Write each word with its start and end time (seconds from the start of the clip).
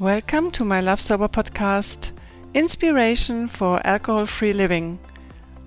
Welcome 0.00 0.50
to 0.52 0.64
my 0.64 0.80
Love 0.80 1.00
Sober 1.00 1.28
podcast, 1.28 2.10
Inspiration 2.52 3.46
for 3.46 3.80
Alcohol 3.86 4.26
Free 4.26 4.52
Living. 4.52 4.98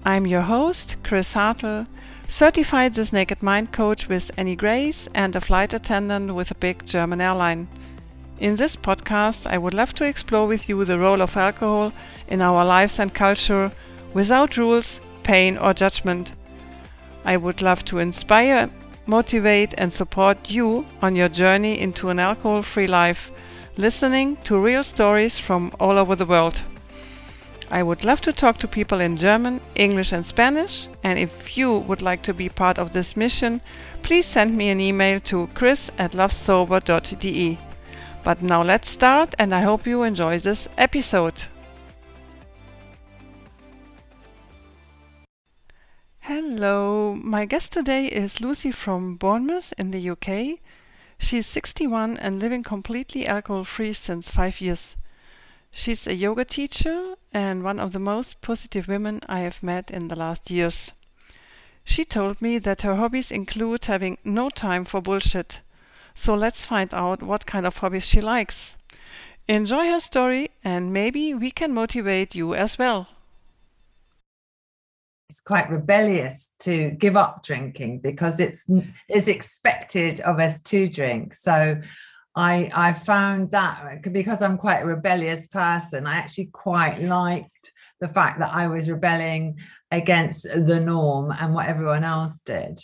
I'm 0.04 0.28
your 0.28 0.42
host, 0.42 0.98
Chris 1.02 1.34
Hartle, 1.34 1.88
certified 2.28 2.94
This 2.94 3.14
Naked 3.14 3.42
Mind 3.42 3.72
coach 3.72 4.10
with 4.10 4.30
Annie 4.36 4.58
Grace 4.58 5.08
and 5.16 5.34
a 5.34 5.40
flight 5.40 5.74
attendant 5.74 6.36
with 6.36 6.52
a 6.52 6.56
big 6.56 6.86
German 6.86 7.22
airline. 7.22 7.70
In 8.38 8.58
this 8.58 8.76
podcast, 8.76 9.48
I 9.48 9.58
would 9.58 9.74
love 9.74 9.94
to 9.94 10.04
explore 10.04 10.46
with 10.46 10.68
you 10.68 10.84
the 10.84 11.00
role 11.00 11.22
of 11.22 11.38
alcohol 11.38 11.94
in 12.28 12.42
our 12.42 12.66
lives 12.66 13.00
and 13.00 13.14
culture 13.14 13.72
without 14.14 14.58
rules, 14.58 15.00
pain, 15.24 15.58
or 15.58 15.74
judgment. 15.74 16.34
I 17.24 17.38
would 17.38 17.62
love 17.62 17.86
to 17.86 18.00
inspire, 18.00 18.70
motivate, 19.06 19.74
and 19.78 19.94
support 19.94 20.50
you 20.50 20.86
on 21.02 21.16
your 21.16 21.30
journey 21.30 21.80
into 21.80 22.10
an 22.10 22.20
alcohol 22.20 22.62
free 22.62 22.88
life, 22.88 23.32
listening 23.78 24.38
to 24.44 24.58
real 24.58 24.84
stories 24.84 25.38
from 25.38 25.72
all 25.80 25.98
over 25.98 26.16
the 26.16 26.26
world. 26.26 26.62
I 27.70 27.84
would 27.84 28.06
love 28.06 28.22
to 28.22 28.32
talk 28.32 28.58
to 28.60 28.68
people 28.68 29.02
in 29.02 29.18
German, 29.18 29.60
English, 29.76 30.14
and 30.14 30.26
Spanish. 30.26 30.88
And 31.04 31.20
if 31.20 31.58
you 31.58 31.80
would 31.80 32.02
like 32.02 32.22
to 32.24 32.34
be 32.34 32.48
part 32.48 32.80
of 32.80 32.94
this 32.94 33.18
mission, 33.18 33.62
please 34.04 34.26
send 34.26 34.58
me 34.58 34.70
an 34.70 34.80
email 34.80 35.20
to 35.22 35.50
chris 35.54 35.92
at 35.98 36.14
lovesober.de. 36.14 37.58
But 38.24 38.42
now 38.42 38.64
let's 38.64 38.90
start, 38.90 39.36
and 39.38 39.54
I 39.54 39.62
hope 39.62 39.86
you 39.86 40.04
enjoy 40.04 40.40
this 40.40 40.68
episode. 40.78 41.44
Hello, 46.20 47.16
my 47.16 47.46
guest 47.46 47.72
today 47.72 48.08
is 48.08 48.42
Lucy 48.42 48.72
from 48.72 49.16
Bournemouth 49.16 49.74
in 49.78 49.92
the 49.92 50.10
UK. 50.10 50.60
She's 51.20 51.46
61 51.48 52.18
and 52.18 52.40
living 52.40 52.64
completely 52.64 53.28
alcohol 53.28 53.64
free 53.64 53.94
since 53.94 54.32
five 54.32 54.62
years. 54.62 54.96
She's 55.72 56.08
a 56.08 56.16
yoga 56.16 56.46
teacher 56.46 57.16
and 57.34 57.64
one 57.64 57.80
of 57.80 57.92
the 57.92 58.00
most 58.00 58.42
positive 58.42 58.88
women 58.88 59.22
I 59.28 59.40
have 59.40 59.62
met 59.62 59.92
in 59.92 60.08
the 60.08 60.16
last 60.16 60.50
years. 60.50 60.92
She 61.84 62.04
told 62.04 62.42
me 62.42 62.58
that 62.60 62.82
her 62.82 62.96
hobbies 62.96 63.32
include 63.32 63.86
having 63.86 64.18
no 64.24 64.50
time 64.50 64.86
for 64.86 65.02
bullshit. 65.02 65.62
So 66.16 66.34
let's 66.34 66.66
find 66.66 66.94
out 66.94 67.22
what 67.22 67.46
kind 67.46 67.66
of 67.66 67.78
hobbies 67.78 68.06
she 68.06 68.22
likes. 68.22 68.76
Enjoy 69.48 69.90
her 69.92 70.00
story 70.00 70.52
and 70.64 70.92
maybe 70.92 71.34
we 71.34 71.52
can 71.52 71.74
motivate 71.74 72.36
you 72.36 72.54
as 72.54 72.78
well. 72.78 73.08
Quite 75.46 75.70
rebellious 75.70 76.52
to 76.60 76.92
give 76.92 77.16
up 77.16 77.44
drinking 77.44 78.00
because 78.00 78.40
it's 78.40 78.66
is 79.10 79.28
expected 79.28 80.20
of 80.22 80.40
us 80.40 80.62
to 80.64 80.88
drink. 80.88 81.34
So 81.34 81.80
I 82.36 82.70
I 82.74 82.94
found 82.94 83.52
that 83.52 84.02
because 84.12 84.42
I'm 84.42 84.58
quite 84.58 84.84
a 84.84 84.86
rebellious 84.86 85.48
person, 85.48 86.06
I 86.06 86.16
actually 86.18 86.50
quite 86.54 87.00
liked 87.00 87.72
the 88.00 88.10
fact 88.10 88.40
that 88.40 88.52
I 88.54 88.68
was 88.68 88.90
rebelling 88.90 89.58
against 89.92 90.44
the 90.44 90.80
norm 90.80 91.32
and 91.32 91.54
what 91.54 91.68
everyone 91.68 92.04
else 92.04 92.42
did. 92.42 92.80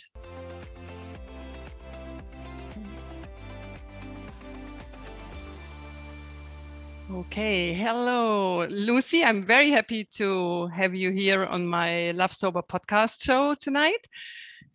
Okay, 7.14 7.72
hello, 7.72 8.66
Lucy. 8.66 9.22
I'm 9.22 9.44
very 9.44 9.70
happy 9.70 10.04
to 10.16 10.66
have 10.66 10.96
you 10.96 11.12
here 11.12 11.44
on 11.44 11.64
my 11.64 12.10
Love 12.10 12.32
Sober 12.32 12.60
podcast 12.60 13.22
show 13.22 13.54
tonight. 13.54 14.04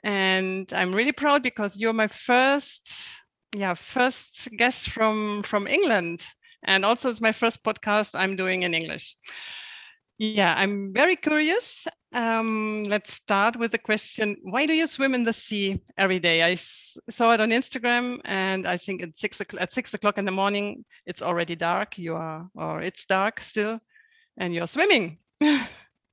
And 0.06 0.72
I'm 0.72 0.96
really 0.96 1.12
proud 1.12 1.44
because 1.44 1.78
you're 1.78 1.92
my 1.92 2.08
first 2.08 2.94
yeah 3.56 3.74
first 3.74 4.48
guest 4.58 4.90
from 4.90 5.42
from 5.44 5.66
england 5.66 6.24
and 6.64 6.86
also 6.86 7.10
it's 7.10 7.22
my 7.22 7.32
first 7.32 7.64
podcast 7.64 8.12
i'm 8.14 8.36
doing 8.36 8.62
in 8.62 8.76
english 8.76 9.16
yeah 10.20 10.54
i'm 10.56 10.94
very 10.94 11.16
curious 11.16 11.88
um, 12.14 12.84
let's 12.86 13.14
start 13.14 13.56
with 13.56 13.72
the 13.72 13.78
question 13.78 14.36
why 14.44 14.66
do 14.66 14.74
you 14.74 14.88
swim 14.88 15.14
in 15.14 15.24
the 15.24 15.34
sea 15.34 15.80
every 15.98 16.20
day 16.20 16.44
I 16.44 16.56
saw 16.56 17.34
it 17.34 17.42
on 17.42 17.50
instagram 17.50 18.20
and 18.26 18.68
i 18.68 18.78
think 18.78 19.04
at 19.04 19.18
six 19.18 19.40
o'clock 19.40 19.62
at 19.62 19.74
six 19.74 19.94
o'clock 19.94 20.18
in 20.18 20.26
the 20.26 20.32
morning 20.32 20.86
it's 21.06 21.22
already 21.22 21.56
dark 21.56 21.98
you 21.98 22.16
are 22.16 22.50
or 22.56 22.82
it's 22.82 23.06
dark 23.06 23.40
still 23.40 23.80
and 24.38 24.54
you're 24.54 24.68
swimming 24.68 25.18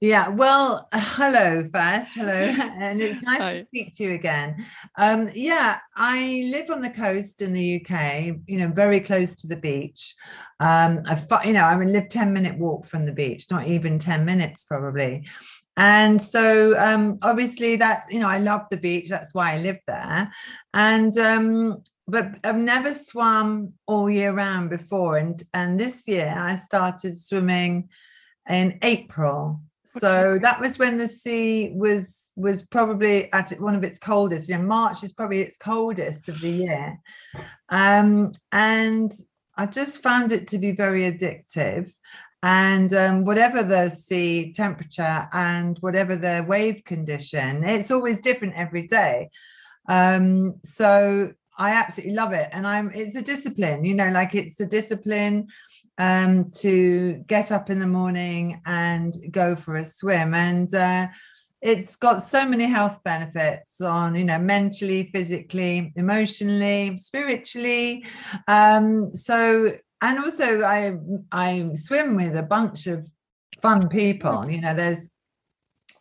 Yeah, 0.02 0.28
well, 0.28 0.86
hello 0.92 1.66
first, 1.72 2.12
hello, 2.14 2.30
and 2.80 3.00
it's 3.00 3.22
nice 3.22 3.38
Hi. 3.38 3.54
to 3.54 3.62
speak 3.62 3.96
to 3.96 4.04
you 4.04 4.14
again. 4.14 4.66
Um, 4.98 5.30
yeah, 5.34 5.78
I 5.96 6.44
live 6.52 6.70
on 6.70 6.82
the 6.82 6.90
coast 6.90 7.40
in 7.40 7.54
the 7.54 7.80
UK, 7.80 8.36
you 8.46 8.58
know, 8.58 8.68
very 8.68 9.00
close 9.00 9.34
to 9.36 9.46
the 9.46 9.56
beach. 9.56 10.14
Um, 10.60 11.00
I, 11.06 11.46
you 11.46 11.54
know, 11.54 11.64
I 11.64 11.82
live 11.82 12.10
ten 12.10 12.34
minute 12.34 12.58
walk 12.58 12.84
from 12.84 13.06
the 13.06 13.12
beach, 13.12 13.46
not 13.50 13.66
even 13.66 13.98
ten 13.98 14.26
minutes 14.26 14.64
probably. 14.64 15.26
And 15.76 16.20
so, 16.20 16.76
um, 16.78 17.18
obviously, 17.22 17.76
that's 17.76 18.10
you 18.10 18.18
know, 18.18 18.28
I 18.28 18.38
love 18.38 18.62
the 18.70 18.76
beach. 18.76 19.08
That's 19.08 19.34
why 19.34 19.54
I 19.54 19.58
live 19.58 19.78
there. 19.86 20.32
And 20.72 21.16
um, 21.18 21.82
but 22.08 22.30
I've 22.44 22.56
never 22.56 22.94
swum 22.94 23.74
all 23.86 24.08
year 24.08 24.32
round 24.32 24.70
before, 24.70 25.18
and 25.18 25.42
and 25.52 25.78
this 25.78 26.08
year 26.08 26.34
I 26.36 26.54
started 26.56 27.16
swimming 27.16 27.90
in 28.48 28.78
April. 28.82 29.60
So 29.84 30.38
that 30.42 30.60
was 30.60 30.78
when 30.78 30.96
the 30.96 31.06
sea 31.06 31.72
was 31.74 32.32
was 32.36 32.62
probably 32.62 33.32
at 33.32 33.50
one 33.60 33.76
of 33.76 33.84
its 33.84 33.98
coldest. 33.98 34.48
You 34.48 34.56
know 34.56 34.64
march 34.64 35.04
is 35.04 35.12
probably 35.12 35.40
its 35.40 35.56
coldest 35.56 36.28
of 36.28 36.40
the 36.40 36.50
year. 36.50 36.98
Um, 37.68 38.32
and 38.52 39.10
i 39.58 39.64
just 39.66 40.02
found 40.02 40.32
it 40.32 40.48
to 40.48 40.58
be 40.58 40.72
very 40.72 41.10
addictive 41.10 41.92
and 42.42 42.92
um, 42.92 43.24
whatever 43.24 43.62
the 43.62 43.88
sea 43.88 44.52
temperature 44.52 45.28
and 45.32 45.78
whatever 45.78 46.16
the 46.16 46.44
wave 46.48 46.84
condition 46.84 47.64
it's 47.64 47.90
always 47.90 48.20
different 48.20 48.54
every 48.56 48.86
day 48.86 49.28
um, 49.88 50.54
so 50.62 51.32
i 51.58 51.70
absolutely 51.70 52.14
love 52.14 52.32
it 52.32 52.48
and 52.52 52.66
i'm 52.66 52.90
it's 52.94 53.16
a 53.16 53.22
discipline 53.22 53.84
you 53.84 53.94
know 53.94 54.10
like 54.10 54.34
it's 54.34 54.60
a 54.60 54.66
discipline 54.66 55.46
um, 55.98 56.50
to 56.52 57.24
get 57.26 57.52
up 57.52 57.70
in 57.70 57.78
the 57.78 57.86
morning 57.86 58.60
and 58.66 59.14
go 59.30 59.56
for 59.56 59.76
a 59.76 59.84
swim. 59.84 60.34
And 60.34 60.72
uh, 60.74 61.08
it's 61.62 61.96
got 61.96 62.22
so 62.22 62.46
many 62.46 62.64
health 62.64 63.00
benefits 63.04 63.80
on, 63.80 64.14
you 64.14 64.24
know, 64.24 64.38
mentally, 64.38 65.10
physically, 65.12 65.92
emotionally, 65.96 66.96
spiritually. 66.96 68.04
Um, 68.46 69.10
so, 69.10 69.72
and 70.02 70.18
also 70.18 70.62
I 70.62 70.96
I 71.32 71.70
swim 71.74 72.16
with 72.16 72.36
a 72.36 72.42
bunch 72.42 72.86
of 72.86 73.06
fun 73.60 73.88
people. 73.88 74.48
You 74.50 74.60
know, 74.60 74.74
there's 74.74 75.10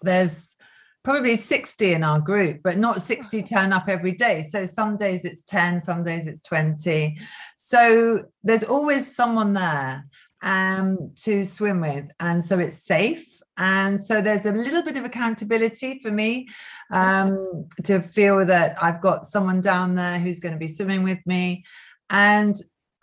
there's 0.01 0.55
probably 1.03 1.35
60 1.35 1.93
in 1.93 2.03
our 2.03 2.19
group, 2.19 2.61
but 2.63 2.77
not 2.77 3.01
60 3.01 3.43
turn 3.43 3.71
up 3.71 3.87
every 3.87 4.11
day. 4.11 4.41
So 4.41 4.65
some 4.65 4.97
days 4.97 5.23
it's 5.23 5.43
10, 5.43 5.79
some 5.79 6.03
days 6.03 6.25
it's 6.27 6.41
20. 6.41 7.17
So 7.57 8.25
there's 8.43 8.63
always 8.63 9.15
someone 9.15 9.53
there 9.53 10.03
um, 10.41 11.11
to 11.17 11.45
swim 11.45 11.79
with. 11.79 12.05
And 12.19 12.43
so 12.43 12.57
it's 12.59 12.77
safe. 12.77 13.27
And 13.57 13.99
so 13.99 14.19
there's 14.19 14.45
a 14.45 14.51
little 14.51 14.83
bit 14.83 14.97
of 14.97 15.05
accountability 15.05 15.99
for 15.99 16.11
me 16.11 16.47
um, 16.91 17.67
to 17.83 18.01
feel 18.01 18.45
that 18.45 18.75
I've 18.81 19.01
got 19.01 19.25
someone 19.25 19.61
down 19.61 19.95
there 19.95 20.19
who's 20.19 20.39
going 20.39 20.53
to 20.53 20.59
be 20.59 20.67
swimming 20.67 21.03
with 21.03 21.19
me. 21.25 21.63
And 22.09 22.55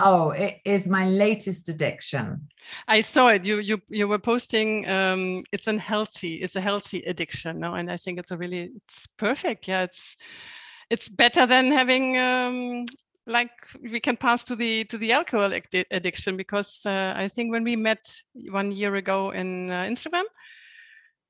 oh, 0.02 0.30
it 0.30 0.58
is 0.64 0.88
my 0.88 1.06
latest 1.06 1.68
addiction. 1.68 2.42
I 2.88 3.00
saw 3.00 3.28
it. 3.28 3.44
You 3.44 3.58
you 3.58 3.80
you 3.88 4.08
were 4.08 4.18
posting. 4.18 4.88
Um, 4.88 5.40
it's 5.52 5.68
a 5.68 5.78
healthy. 5.78 6.34
It's 6.36 6.56
a 6.56 6.60
healthy 6.60 7.02
addiction, 7.02 7.60
no? 7.60 7.74
And 7.74 7.90
I 7.90 7.96
think 7.96 8.18
it's 8.18 8.30
a 8.30 8.36
really 8.36 8.70
it's 8.76 9.06
perfect. 9.16 9.68
Yeah, 9.68 9.82
it's 9.82 10.16
it's 10.90 11.08
better 11.08 11.46
than 11.46 11.70
having 11.70 12.18
um, 12.18 12.86
like 13.26 13.50
we 13.80 14.00
can 14.00 14.16
pass 14.16 14.44
to 14.44 14.56
the 14.56 14.84
to 14.84 14.98
the 14.98 15.12
alcohol 15.12 15.52
addiction 15.90 16.36
because 16.36 16.82
uh, 16.86 17.14
I 17.16 17.28
think 17.28 17.52
when 17.52 17.64
we 17.64 17.76
met 17.76 18.14
one 18.50 18.72
year 18.72 18.96
ago 18.96 19.30
in 19.30 19.70
uh, 19.70 19.84
Instagram, 19.84 20.24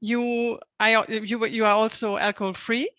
you 0.01 0.59
I 0.81 1.05
you 1.09 1.47
you 1.47 1.65
are 1.65 1.75
also 1.75 2.17
alcohol 2.17 2.55
free 2.55 2.91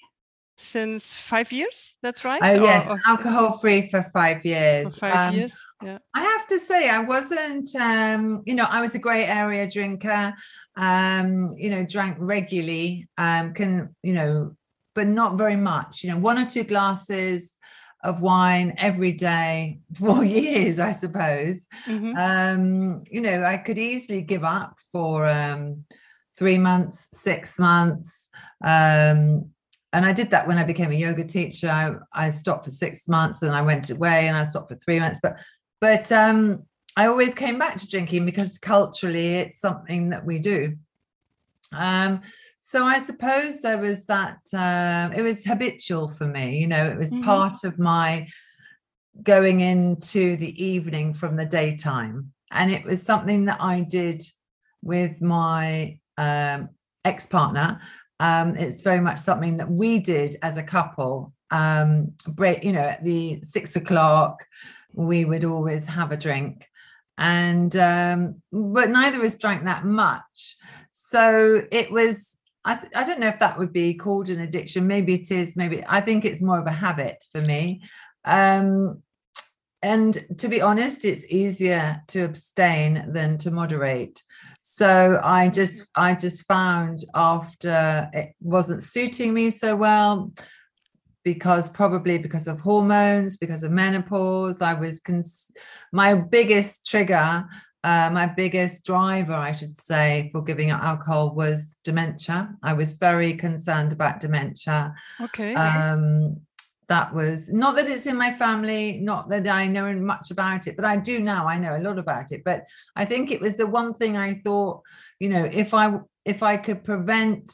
since 0.63 1.13
five 1.13 1.51
years. 1.51 1.93
That's 2.01 2.23
right. 2.23 2.41
Oh 2.43 2.63
yes, 2.63 2.87
or, 2.87 2.99
alcohol 3.05 3.57
free 3.57 3.89
for 3.89 4.03
five 4.13 4.45
years. 4.45 4.93
For 4.93 5.01
five 5.01 5.29
um, 5.29 5.35
years. 5.35 5.55
Yeah. 5.83 5.97
I 6.13 6.21
have 6.21 6.47
to 6.47 6.59
say, 6.59 6.89
I 6.89 6.99
wasn't. 6.99 7.75
Um, 7.75 8.43
you 8.45 8.55
know, 8.55 8.65
I 8.69 8.81
was 8.81 8.95
a 8.95 8.99
grey 8.99 9.25
area 9.25 9.69
drinker. 9.69 10.33
Um, 10.75 11.49
you 11.57 11.69
know, 11.69 11.85
drank 11.85 12.17
regularly. 12.19 13.07
Um, 13.17 13.53
can 13.53 13.95
you 14.03 14.13
know, 14.13 14.55
but 14.95 15.07
not 15.07 15.37
very 15.37 15.55
much. 15.57 16.03
You 16.03 16.11
know, 16.11 16.17
one 16.17 16.37
or 16.37 16.45
two 16.45 16.63
glasses 16.63 17.57
of 18.03 18.21
wine 18.21 18.73
every 18.77 19.13
day 19.13 19.79
for 19.99 20.23
years, 20.23 20.79
I 20.79 20.91
suppose. 20.91 21.67
Mm-hmm. 21.85 22.17
Um, 22.17 23.03
you 23.09 23.21
know, 23.21 23.43
I 23.43 23.57
could 23.57 23.77
easily 23.77 24.21
give 24.21 24.43
up 24.43 24.79
for 24.91 25.25
um, 25.25 25.85
three 26.37 26.57
months, 26.57 27.07
six 27.13 27.57
months. 27.57 28.29
Um, 28.63 29.52
and 29.93 30.05
I 30.05 30.11
did 30.11 30.31
that 30.31 30.47
when 30.47 30.57
I 30.57 30.63
became 30.63 30.91
a 30.91 30.95
yoga 30.95 31.23
teacher. 31.23 31.67
I, 31.67 31.93
I 32.11 32.29
stopped 32.31 32.65
for 32.65 32.71
six 32.71 33.07
months 33.07 33.43
and 33.43 33.55
I 33.55 33.61
went 33.61 33.89
away 33.91 34.27
and 34.27 34.35
I 34.35 34.43
stopped 34.43 34.71
for 34.71 34.79
three 34.79 34.99
months. 34.99 35.19
But 35.21 35.37
but 35.79 36.11
um, 36.11 36.63
I 36.95 37.07
always 37.07 37.33
came 37.33 37.59
back 37.59 37.77
to 37.77 37.87
drinking 37.87 38.25
because 38.25 38.57
culturally 38.57 39.35
it's 39.35 39.59
something 39.59 40.09
that 40.09 40.25
we 40.25 40.39
do. 40.39 40.75
Um, 41.71 42.21
so 42.61 42.85
I 42.85 42.99
suppose 42.99 43.61
there 43.61 43.77
was 43.77 44.05
that, 44.05 44.39
uh, 44.53 45.09
it 45.15 45.21
was 45.21 45.43
habitual 45.43 46.09
for 46.09 46.25
me, 46.25 46.57
you 46.57 46.67
know, 46.67 46.87
it 46.87 46.97
was 46.97 47.13
mm-hmm. 47.13 47.23
part 47.23 47.63
of 47.65 47.77
my 47.77 48.27
going 49.21 49.59
into 49.59 50.37
the 50.37 50.63
evening 50.63 51.13
from 51.13 51.35
the 51.35 51.45
daytime. 51.45 52.31
And 52.51 52.71
it 52.71 52.85
was 52.85 53.01
something 53.01 53.45
that 53.45 53.57
I 53.59 53.81
did 53.81 54.23
with 54.81 55.21
my 55.21 55.99
um, 56.17 56.69
ex 57.03 57.25
partner. 57.25 57.81
Um, 58.23 58.55
it's 58.55 58.79
very 58.79 59.01
much 59.01 59.19
something 59.19 59.57
that 59.57 59.69
we 59.69 59.99
did 59.99 60.37
as 60.41 60.55
a 60.55 60.63
couple. 60.63 61.33
Um, 61.51 62.13
break, 62.25 62.63
you 62.63 62.71
know, 62.71 62.79
at 62.79 63.03
the 63.03 63.41
six 63.43 63.75
o'clock, 63.75 64.45
we 64.93 65.25
would 65.25 65.43
always 65.43 65.85
have 65.87 66.13
a 66.13 66.17
drink. 66.17 66.65
And 67.17 67.75
um, 67.75 68.41
but 68.53 68.89
neither 68.89 69.19
of 69.19 69.25
us 69.25 69.35
drank 69.35 69.65
that 69.65 69.83
much. 69.83 70.55
So 70.93 71.63
it 71.69 71.91
was 71.91 72.39
I, 72.63 72.77
th- 72.77 72.93
I 72.95 73.03
don't 73.03 73.19
know 73.19 73.27
if 73.27 73.39
that 73.39 73.59
would 73.59 73.73
be 73.73 73.93
called 73.93 74.29
an 74.29 74.39
addiction. 74.39 74.87
Maybe 74.87 75.15
it 75.15 75.29
is 75.29 75.57
maybe 75.57 75.83
i 75.89 75.99
think 75.99 76.23
it's 76.23 76.41
more 76.41 76.59
of 76.59 76.65
a 76.65 76.71
habit 76.71 77.25
for 77.33 77.41
me. 77.41 77.81
Um, 78.23 79.03
and 79.81 80.25
to 80.37 80.47
be 80.47 80.61
honest 80.61 81.03
it's 81.03 81.25
easier 81.29 82.01
to 82.07 82.21
abstain 82.21 83.11
than 83.11 83.37
to 83.39 83.51
moderate 83.51 84.23
so 84.63 85.19
i 85.23 85.47
just 85.47 85.85
i 85.95 86.15
just 86.15 86.45
found 86.47 87.03
after 87.13 88.09
it 88.13 88.33
wasn't 88.41 88.81
suiting 88.81 89.33
me 89.33 89.51
so 89.51 89.75
well 89.75 90.31
because 91.23 91.69
probably 91.69 92.17
because 92.17 92.47
of 92.47 92.59
hormones, 92.59 93.37
because 93.37 93.63
of 93.63 93.71
menopause. 93.71 94.61
I 94.61 94.73
was 94.73 94.99
cons- 94.99 95.51
my 95.91 96.15
biggest 96.15 96.85
trigger, 96.85 97.45
uh, 97.83 98.09
my 98.11 98.27
biggest 98.27 98.85
driver, 98.85 99.33
I 99.33 99.51
should 99.51 99.77
say, 99.77 100.29
for 100.31 100.41
giving 100.41 100.71
up 100.71 100.81
alcohol 100.81 101.33
was 101.33 101.79
dementia. 101.83 102.53
I 102.61 102.73
was 102.73 102.93
very 102.93 103.33
concerned 103.33 103.93
about 103.93 104.19
dementia. 104.19 104.93
Okay. 105.21 105.53
Um, 105.53 106.41
that 106.93 107.11
was 107.11 107.51
not 107.51 107.75
that 107.75 107.87
it's 107.87 108.05
in 108.05 108.15
my 108.15 108.31
family, 108.35 108.99
not 109.01 109.27
that 109.29 109.47
I 109.47 109.65
know 109.67 109.91
much 109.95 110.29
about 110.29 110.67
it, 110.67 110.75
but 110.75 110.85
I 110.85 110.95
do 110.95 111.19
now. 111.19 111.47
I 111.47 111.57
know 111.57 111.75
a 111.75 111.81
lot 111.81 111.97
about 111.97 112.31
it. 112.31 112.43
But 112.45 112.65
I 112.95 113.03
think 113.03 113.31
it 113.31 113.41
was 113.41 113.57
the 113.57 113.65
one 113.65 113.95
thing 113.95 114.15
I 114.15 114.35
thought, 114.45 114.81
you 115.19 115.29
know, 115.29 115.43
if 115.51 115.73
I 115.73 115.97
if 116.23 116.43
I 116.43 116.55
could 116.55 116.83
prevent 116.83 117.51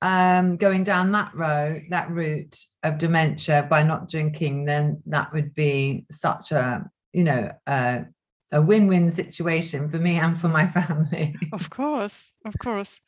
um, 0.00 0.56
going 0.56 0.84
down 0.84 1.12
that 1.12 1.34
road, 1.34 1.82
that 1.90 2.10
route 2.10 2.58
of 2.82 2.96
dementia 2.96 3.66
by 3.68 3.82
not 3.82 4.08
drinking, 4.08 4.64
then 4.64 5.02
that 5.04 5.34
would 5.34 5.54
be 5.54 6.06
such 6.10 6.50
a, 6.50 6.88
you 7.12 7.24
know, 7.24 7.52
a 7.66 8.06
win-win 8.54 9.10
situation 9.10 9.90
for 9.90 9.98
me 9.98 10.16
and 10.16 10.40
for 10.40 10.48
my 10.48 10.66
family. 10.78 11.36
Of 11.52 11.68
course, 11.68 12.32
of 12.46 12.54
course. 12.58 13.00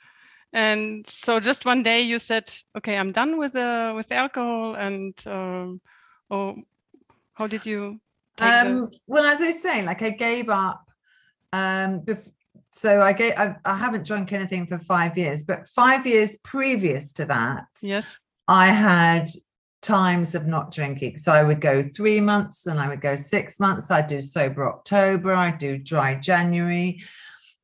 And 0.55 1.05
so, 1.09 1.41
just 1.41 1.65
one 1.65 1.83
day, 1.83 2.03
you 2.03 2.21
said, 2.21 2.55
"Okay, 2.79 2.97
I'm 2.97 3.11
done 3.11 3.39
with 3.39 3.55
the 3.55 3.93
with 3.97 4.09
the 4.09 4.15
alcohol," 4.15 4.77
and 4.77 5.13
um, 5.27 5.81
or 6.31 6.55
how 7.35 7.49
did 7.49 7.67
you? 7.67 8.01
Um, 8.39 8.83
the... 8.83 8.99
Well, 9.09 9.25
as 9.25 9.41
I 9.41 9.51
say, 9.51 9.83
like 9.83 10.03
I 10.03 10.11
gave 10.11 10.49
up 10.49 10.85
um, 11.53 12.03
bef- 12.03 12.31
so 12.71 13.03
I 13.03 13.13
get 13.13 13.39
I, 13.39 13.57
I, 13.65 13.77
haven't 13.77 14.07
drunk 14.07 14.33
anything 14.33 14.67
for 14.67 14.79
five 14.79 15.17
years, 15.19 15.45
but 15.45 15.69
five 15.69 16.07
years 16.07 16.37
previous 16.45 17.13
to 17.15 17.25
that, 17.27 17.65
yes, 17.83 18.19
I 18.49 18.69
had 18.69 19.29
times 19.83 20.35
of 20.35 20.47
not 20.47 20.73
drinking. 20.73 21.19
So 21.19 21.33
I 21.33 21.43
would 21.43 21.61
go 21.61 21.83
three 21.97 22.21
months, 22.21 22.67
and 22.67 22.79
I 22.79 22.89
would 22.89 23.01
go 23.01 23.17
six 23.17 23.59
months. 23.59 23.91
I'd 23.91 24.07
do 24.07 24.21
sober 24.21 24.69
October. 24.69 25.33
I'd 25.33 25.59
do 25.59 25.79
dry 25.79 26.15
January, 26.15 27.03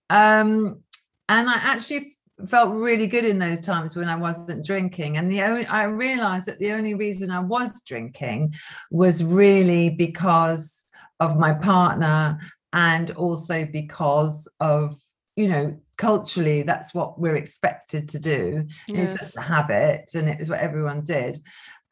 um, 0.08 0.80
and 1.28 1.48
I 1.48 1.54
actually 1.54 2.16
felt 2.48 2.74
really 2.74 3.06
good 3.06 3.24
in 3.24 3.38
those 3.38 3.60
times 3.60 3.96
when 3.96 4.08
I 4.08 4.16
wasn't 4.16 4.64
drinking. 4.64 5.16
And 5.16 5.30
the 5.30 5.42
only 5.42 5.66
I 5.66 5.84
realized 5.84 6.46
that 6.46 6.58
the 6.58 6.72
only 6.72 6.94
reason 6.94 7.30
I 7.30 7.40
was 7.40 7.80
drinking 7.82 8.54
was 8.90 9.22
really 9.22 9.90
because 9.90 10.84
of 11.20 11.38
my 11.38 11.52
partner 11.52 12.38
and 12.72 13.10
also 13.12 13.64
because 13.64 14.48
of 14.60 14.96
you 15.36 15.48
know 15.48 15.76
culturally 15.96 16.62
that's 16.62 16.94
what 16.94 17.20
we're 17.20 17.36
expected 17.36 18.08
to 18.08 18.18
do 18.18 18.64
yes. 18.88 19.14
it's 19.14 19.22
just 19.22 19.36
a 19.36 19.42
habit 19.42 20.10
and 20.14 20.28
it 20.28 20.38
was 20.38 20.48
what 20.48 20.60
everyone 20.60 21.02
did 21.02 21.38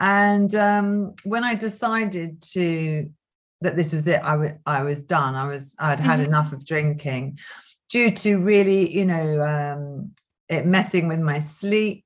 and 0.01 0.55
um, 0.55 1.15
when 1.25 1.45
i 1.45 1.55
decided 1.55 2.41
to 2.41 3.09
that 3.61 3.77
this 3.77 3.93
was 3.93 4.07
it 4.07 4.21
I, 4.23 4.33
w- 4.33 4.59
I 4.67 4.83
was 4.83 5.03
done 5.03 5.35
i 5.35 5.47
was 5.47 5.75
i'd 5.79 6.01
had 6.01 6.21
mm-hmm. 6.21 6.29
enough 6.29 6.53
of 6.53 6.65
drinking 6.65 7.39
due 7.91 8.11
to 8.11 8.39
really 8.39 8.91
you 8.91 9.05
know 9.05 9.43
um, 9.43 10.13
it 10.49 10.67
messing 10.67 11.09
with 11.09 11.21
my 11.21 11.39
sleep 11.39 12.05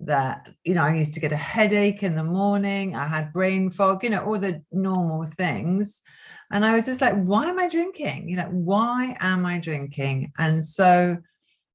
that 0.00 0.48
you 0.64 0.74
know 0.74 0.82
i 0.82 0.94
used 0.94 1.14
to 1.14 1.20
get 1.20 1.32
a 1.32 1.36
headache 1.36 2.02
in 2.02 2.16
the 2.16 2.24
morning 2.24 2.94
i 2.96 3.06
had 3.06 3.32
brain 3.32 3.70
fog 3.70 4.02
you 4.02 4.10
know 4.10 4.24
all 4.24 4.38
the 4.38 4.62
normal 4.72 5.24
things. 5.24 6.02
And 6.50 6.64
i 6.64 6.74
was 6.74 6.86
just 6.86 7.00
like 7.00 7.14
why 7.22 7.46
am 7.46 7.58
i 7.58 7.68
drinking? 7.68 8.28
You 8.28 8.36
know 8.36 8.48
why 8.50 9.16
am 9.20 9.46
i 9.46 9.58
drinking? 9.58 10.32
And 10.38 10.62
so 10.62 11.16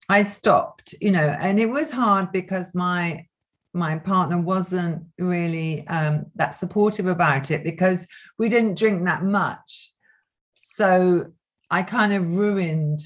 i 0.10 0.24
stopped 0.24 0.94
you 1.02 1.12
know 1.12 1.36
and 1.40 1.60
it 1.60 1.68
was 1.68 1.92
hard 1.92 2.32
because 2.32 2.76
my 2.76 3.26
my 3.74 3.98
partner 3.98 4.40
wasn't 4.40 5.04
really 5.20 5.86
um, 5.88 6.26
that 6.36 6.56
supportive 6.56 7.06
about 7.06 7.52
it 7.52 7.64
because 7.64 8.08
we 8.40 8.50
didn't 8.50 8.78
drink 8.78 9.06
that 9.06 9.24
much. 9.24 9.92
So 10.62 11.28
i 11.70 11.82
kind 11.84 12.14
of 12.14 12.36
ruined 12.36 13.00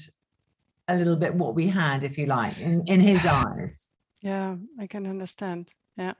a 0.88 0.96
little 0.96 1.16
bit 1.16 1.34
what 1.34 1.54
we 1.54 1.68
had 1.68 2.04
if 2.04 2.18
you 2.18 2.26
like 2.26 2.58
in, 2.58 2.84
in 2.86 3.00
his 3.00 3.24
eyes 3.24 3.90
yeah, 4.22 4.54
I 4.78 4.86
can 4.86 5.06
understand. 5.06 5.72
Yeah. 5.96 6.14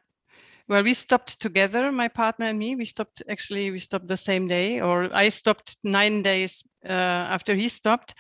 Well, 0.69 0.83
we 0.83 0.95
stopped 0.95 1.41
together, 1.41 1.91
my 1.93 2.09
partner 2.09 2.47
and 2.47 2.59
me. 2.59 2.77
We 2.77 2.85
stopped 2.85 3.23
actually, 3.29 3.71
we 3.71 3.79
stopped 3.79 4.09
the 4.09 4.17
same 4.17 4.49
day, 4.49 4.81
or 4.81 5.09
I 5.17 5.29
stopped 5.29 5.77
nine 5.85 6.23
days 6.23 6.63
uh, 6.85 6.93
after 6.93 7.55
he 7.55 7.69
stopped. 7.69 8.15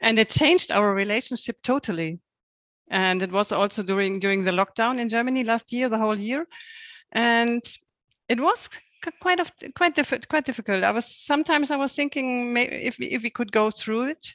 And 0.00 0.18
it 0.18 0.30
changed 0.30 0.72
our 0.72 0.94
relationship 0.94 1.56
totally. 1.62 2.20
And 2.90 3.22
it 3.22 3.30
was 3.30 3.52
also 3.52 3.82
during 3.82 4.18
during 4.18 4.44
the 4.44 4.52
lockdown 4.52 4.98
in 4.98 5.08
Germany 5.08 5.44
last 5.44 5.72
year, 5.72 5.88
the 5.88 5.98
whole 5.98 6.18
year. 6.18 6.46
And 7.12 7.62
it 8.28 8.40
was 8.40 8.68
quite 9.20 9.40
of 9.40 9.52
quite 9.74 9.94
difficult 9.94 10.28
quite 10.28 10.44
difficult 10.44 10.84
i 10.84 10.90
was 10.90 11.06
sometimes 11.06 11.70
i 11.70 11.76
was 11.76 11.94
thinking 11.94 12.52
maybe 12.52 12.76
if 12.76 12.98
we, 12.98 13.06
if 13.06 13.22
we 13.22 13.30
could 13.30 13.50
go 13.50 13.70
through 13.70 14.02
it 14.02 14.34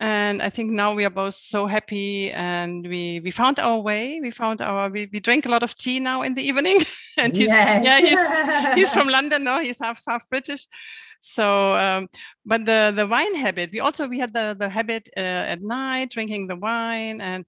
and 0.00 0.40
i 0.42 0.48
think 0.48 0.70
now 0.70 0.94
we 0.94 1.04
are 1.04 1.10
both 1.10 1.34
so 1.34 1.66
happy 1.66 2.30
and 2.32 2.86
we 2.86 3.20
we 3.20 3.30
found 3.30 3.58
our 3.58 3.78
way. 3.78 4.20
We 4.20 4.30
found 4.30 4.60
our 4.60 4.88
we, 4.90 5.08
we 5.12 5.20
drink 5.20 5.46
a 5.46 5.50
lot 5.50 5.62
of 5.62 5.74
tea 5.74 6.00
now 6.00 6.22
in 6.22 6.34
the 6.34 6.42
evening. 6.42 6.84
And 7.18 7.36
he's 7.36 7.48
yes. 7.48 7.84
yeah 7.84 8.00
he's, 8.00 8.74
he's 8.78 8.90
from 8.90 9.08
london 9.08 9.42
no? 9.44 9.58
He's 9.58 9.80
half 9.80 10.00
half 10.08 10.28
british. 10.28 10.66
So 11.20 11.74
um, 11.74 12.08
but 12.46 12.64
the 12.64 12.92
the 12.94 13.06
wine 13.06 13.34
habit 13.34 13.70
we 13.72 13.80
also 13.80 14.06
we 14.06 14.20
had 14.20 14.32
the 14.32 14.56
the 14.58 14.68
habit 14.68 15.08
uh, 15.16 15.52
at 15.52 15.60
night 15.60 16.10
drinking 16.10 16.46
the 16.46 16.56
wine 16.56 17.20
and 17.20 17.44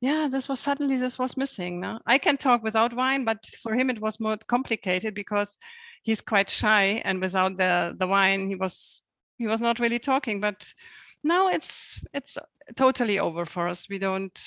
yeah 0.00 0.28
this 0.30 0.46
was 0.46 0.60
suddenly 0.60 0.96
this 0.98 1.18
was 1.18 1.36
missing 1.36 1.80
no? 1.80 2.00
I 2.06 2.18
can 2.18 2.36
talk 2.36 2.62
without 2.62 2.94
wine 2.94 3.24
but 3.24 3.38
for 3.62 3.74
him 3.74 3.88
it 3.88 4.00
was 4.00 4.20
more 4.20 4.36
complicated 4.46 5.14
because 5.14 5.56
he's 6.02 6.20
quite 6.20 6.50
shy 6.50 7.00
and 7.06 7.20
without 7.20 7.56
the 7.56 7.96
the 7.98 8.06
wine 8.06 8.48
he 8.50 8.56
was 8.56 9.02
he 9.38 9.46
was 9.46 9.60
not 9.60 9.80
really 9.80 9.98
talking 9.98 10.38
but 10.40 10.62
now 11.24 11.48
it's 11.48 12.00
it's 12.12 12.38
totally 12.76 13.18
over 13.18 13.46
for 13.46 13.66
us. 13.66 13.88
We 13.88 13.98
don't 13.98 14.38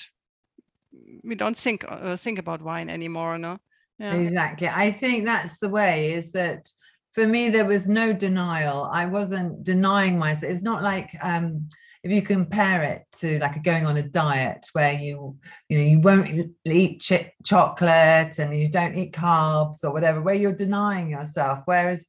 we 1.24 1.34
don't 1.34 1.58
think 1.58 1.84
uh, 1.86 2.16
think 2.16 2.38
about 2.38 2.62
wine 2.62 2.88
anymore 2.88 3.36
no? 3.38 3.58
Yeah. 3.98 4.14
exactly. 4.14 4.68
I 4.68 4.92
think 4.92 5.24
that's 5.24 5.58
the 5.58 5.68
way 5.68 6.12
is 6.12 6.32
that 6.32 6.66
for 7.12 7.26
me 7.26 7.48
there 7.48 7.66
was 7.66 7.88
no 7.88 8.12
denial. 8.12 8.88
I 8.92 9.06
wasn't 9.06 9.64
denying 9.64 10.18
myself 10.18 10.52
it's 10.52 10.62
not 10.62 10.82
like 10.82 11.10
um 11.22 11.68
if 12.04 12.12
you 12.12 12.22
compare 12.22 12.84
it 12.84 13.02
to 13.18 13.40
like 13.40 13.56
a 13.56 13.60
going 13.60 13.84
on 13.84 13.96
a 13.96 14.02
diet 14.02 14.66
where 14.72 14.92
you 14.92 15.36
you 15.68 15.78
know 15.78 15.84
you 15.84 16.00
won't 16.00 16.54
eat 16.64 17.00
ch- 17.00 17.32
chocolate 17.44 18.38
and 18.38 18.56
you 18.56 18.70
don't 18.70 18.96
eat 18.96 19.12
carbs 19.12 19.78
or 19.82 19.92
whatever 19.92 20.22
where 20.22 20.36
you're 20.36 20.54
denying 20.54 21.10
yourself. 21.10 21.60
Whereas 21.64 22.06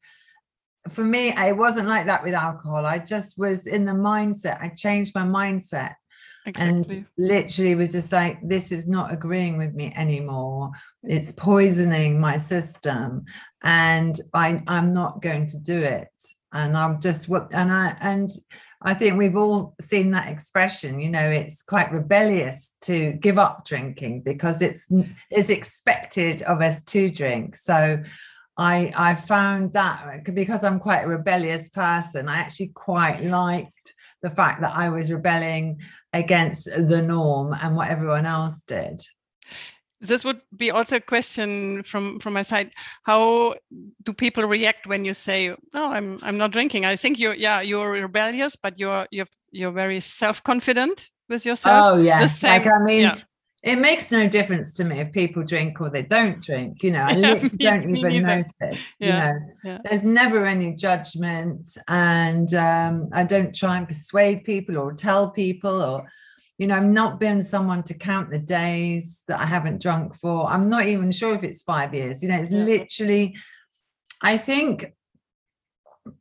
for 0.92 1.04
me, 1.04 1.34
it 1.36 1.58
wasn't 1.58 1.88
like 1.88 2.06
that 2.06 2.24
with 2.24 2.34
alcohol. 2.34 2.86
I 2.86 3.00
just 3.00 3.38
was 3.38 3.68
in 3.68 3.86
the 3.86 3.94
mindset. 3.94 4.62
I 4.62 4.70
changed 4.70 5.14
my 5.16 5.24
mindset. 5.24 5.96
Exactly. 6.46 6.98
And 6.98 7.06
literally 7.18 7.76
was 7.76 7.92
just 7.92 8.12
like, 8.12 8.40
this 8.42 8.72
is 8.72 8.88
not 8.88 9.14
agreeing 9.14 9.58
with 9.58 9.74
me 9.74 9.94
anymore. 9.96 10.72
It's 11.04 11.32
poisoning 11.32 12.20
my 12.20 12.38
system. 12.38 13.26
And 13.62 14.20
I, 14.34 14.64
I'm 14.68 14.94
not 14.94 15.22
going 15.22 15.48
to 15.48 15.60
do 15.60 15.78
it. 15.78 16.10
And 16.52 16.76
I'm 16.76 17.00
just 17.00 17.30
what 17.30 17.50
and 17.52 17.72
I 17.72 17.96
and 18.02 18.32
I 18.82 18.96
think 18.96 19.20
we've 19.20 19.38
all 19.38 19.76
seen 19.80 20.10
that 20.12 20.30
expression, 20.30 21.00
you 21.00 21.10
know, 21.10 21.30
it's 21.30 21.62
quite 21.62 21.92
rebellious 21.92 22.74
to 22.82 23.12
give 23.14 23.38
up 23.38 23.66
drinking 23.66 24.22
because 24.22 24.64
it's 24.64 24.88
it's 25.30 25.52
expected 25.52 26.42
of 26.42 26.62
us 26.62 26.82
to 26.86 27.12
drink. 27.12 27.56
So 27.56 28.02
I 28.60 28.92
I 28.96 29.16
found 29.16 29.74
that 29.74 30.04
uh, 30.06 30.32
because 30.34 30.64
I'm 30.66 30.80
quite 30.80 31.06
a 31.06 31.08
rebellious 31.08 31.70
person, 31.70 32.28
I 32.28 32.40
actually 32.40 32.72
quite 32.76 33.22
liked 33.22 33.94
the 34.22 34.30
fact 34.30 34.62
that 34.62 34.74
I 34.76 34.90
was 34.90 35.10
rebelling 35.10 35.80
against 36.12 36.66
the 36.66 37.02
norm 37.02 37.54
and 37.54 37.76
what 37.76 37.90
everyone 37.90 38.26
else 38.26 38.62
did. 38.64 39.02
This 40.02 40.26
would 40.26 40.42
be 40.56 40.72
also 40.72 40.98
a 40.98 41.02
question 41.02 41.84
from 41.84 42.20
from 42.20 42.34
my 42.34 42.42
side. 42.42 42.74
How 43.04 43.56
do 44.04 44.14
people 44.14 44.44
react 44.44 44.88
when 44.88 45.06
you 45.06 45.14
say, 45.14 45.56
"No, 45.74 45.92
I'm 45.92 46.20
I'm 46.22 46.38
not 46.38 46.52
drinking"? 46.52 46.86
I 46.86 46.98
think 46.98 47.18
you're 47.18 47.36
yeah 47.36 47.62
you're 47.62 47.92
rebellious, 47.92 48.58
but 48.58 48.78
you're 48.78 49.08
you're 49.12 49.28
you're 49.52 49.72
very 49.72 50.02
self 50.02 50.44
confident 50.44 51.10
with 51.30 51.46
yourself. 51.46 51.82
Oh 51.86 51.98
yeah, 51.98 52.28
like 52.44 52.68
I 52.68 52.84
mean, 52.84 53.02
yeah 53.02 53.22
it 53.62 53.76
makes 53.76 54.10
no 54.10 54.28
difference 54.28 54.74
to 54.74 54.84
me 54.86 55.00
if 55.00 55.12
people 55.12 55.44
drink 55.44 55.82
or 55.82 55.90
they 55.90 56.04
don't 56.04 56.44
drink 56.44 56.82
you 56.84 56.92
know 56.92 57.04
i 57.04 57.12
yeah, 57.60 57.80
me, 57.80 58.02
don't 58.02 58.12
even 58.12 58.24
notice 58.62 58.96
yeah, 59.00 59.08
you 59.08 59.12
know. 59.12 59.40
yeah. 59.64 59.78
there's 59.84 60.04
never 60.04 60.46
any 60.46 60.74
judgment 60.74 61.78
and 61.88 62.54
um, 62.54 63.10
i 63.12 63.24
don't 63.24 63.54
try 63.54 63.78
and 63.78 63.88
persuade 63.88 64.44
people 64.44 64.78
or 64.78 64.94
tell 64.94 65.30
people 65.32 65.82
or 65.82 66.08
you 66.58 66.68
know 66.68 66.76
i'm 66.76 66.94
not 66.94 67.20
been 67.20 67.42
someone 67.42 67.84
to 67.84 67.94
count 67.94 68.32
the 68.32 68.40
days 68.40 69.24
that 69.28 69.40
i 69.40 69.46
haven't 69.46 69.82
drunk 69.82 70.16
for. 70.16 70.50
I'm 70.50 70.70
not 70.70 70.86
even 70.86 71.12
sure 71.12 71.36
if 71.36 71.44
it's 71.44 71.62
five 71.62 71.94
years 71.94 72.24
you 72.24 72.30
know 72.30 72.40
it's 72.40 72.52
literally 72.52 73.36
i 74.22 74.38
think 74.38 74.94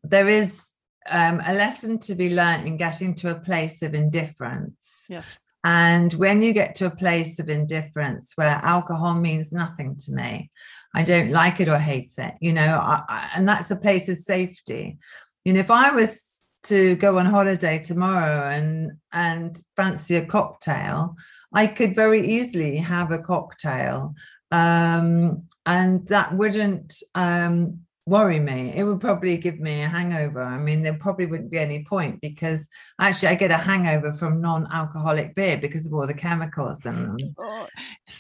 there 0.02 0.28
is 0.28 0.73
um, 1.11 1.40
a 1.47 1.54
lesson 1.54 1.99
to 2.00 2.14
be 2.14 2.35
learned 2.35 2.66
in 2.66 2.76
getting 2.76 3.14
to 3.14 3.30
a 3.30 3.40
place 3.40 3.80
of 3.80 3.95
indifference. 3.95 5.07
Yes 5.09 5.38
and 5.65 6.12
when 6.15 6.43
you 6.43 6.53
get 6.53 6.75
to 6.77 6.87
a 6.87 6.97
place 6.97 7.38
of 7.38 7.49
indifference 7.49 8.33
where 8.37 8.61
alcohol 8.62 9.15
means 9.15 9.53
nothing 9.53 9.97
to 9.97 10.12
me, 10.12 10.50
I 10.95 11.03
don't 11.03 11.31
like 11.31 11.61
it 11.61 11.69
or 11.69 11.79
hate 11.79 12.12
it, 12.19 12.35
you 12.41 12.53
know, 12.53 12.79
I, 12.79 13.03
I, 13.09 13.31
and 13.35 13.49
that's 13.49 13.71
a 13.71 13.77
place 13.77 14.09
of 14.09 14.17
safety. 14.17 14.99
You 15.45 15.53
know, 15.53 15.61
if 15.61 15.71
I 15.71 15.91
was 15.91 16.38
to 16.65 16.97
go 16.97 17.19
on 17.19 17.27
holiday 17.27 17.79
tomorrow 17.79 18.49
and 18.49 18.93
and 19.12 19.61
fancy 19.77 20.17
a 20.17 20.27
cocktail, 20.27 21.17
I 21.53 21.67
could 21.67 21.95
very 21.95 22.27
easily 22.27 22.77
have 22.77 23.11
a 23.11 23.23
cocktail, 23.23 24.15
um, 24.50 25.45
and 25.67 26.07
that 26.09 26.35
wouldn't 26.35 27.03
um, 27.15 27.81
worry 28.09 28.41
me. 28.41 28.73
It 28.75 28.85
would 28.85 29.00
probably 29.00 29.37
give 29.37 29.61
me 29.61 29.83
a 29.83 29.88
hangover. 29.88 30.43
I 30.43 30.59
mean, 30.59 30.83
there 30.83 30.95
probably 30.95 31.27
wouldn't 31.27 31.50
be 31.50 31.59
any 31.59 31.85
point 31.85 32.21
because 32.21 32.69
actually 32.99 33.29
I 33.29 33.35
get 33.35 33.50
a 33.50 33.57
hangover 33.57 34.12
from 34.12 34.41
non-alcoholic 34.41 35.35
beer 35.35 35.59
because 35.59 35.87
of 35.87 35.93
all 35.93 36.07
the 36.07 36.15
chemicals 36.15 36.87
and 36.87 37.21
oh, 37.38 37.67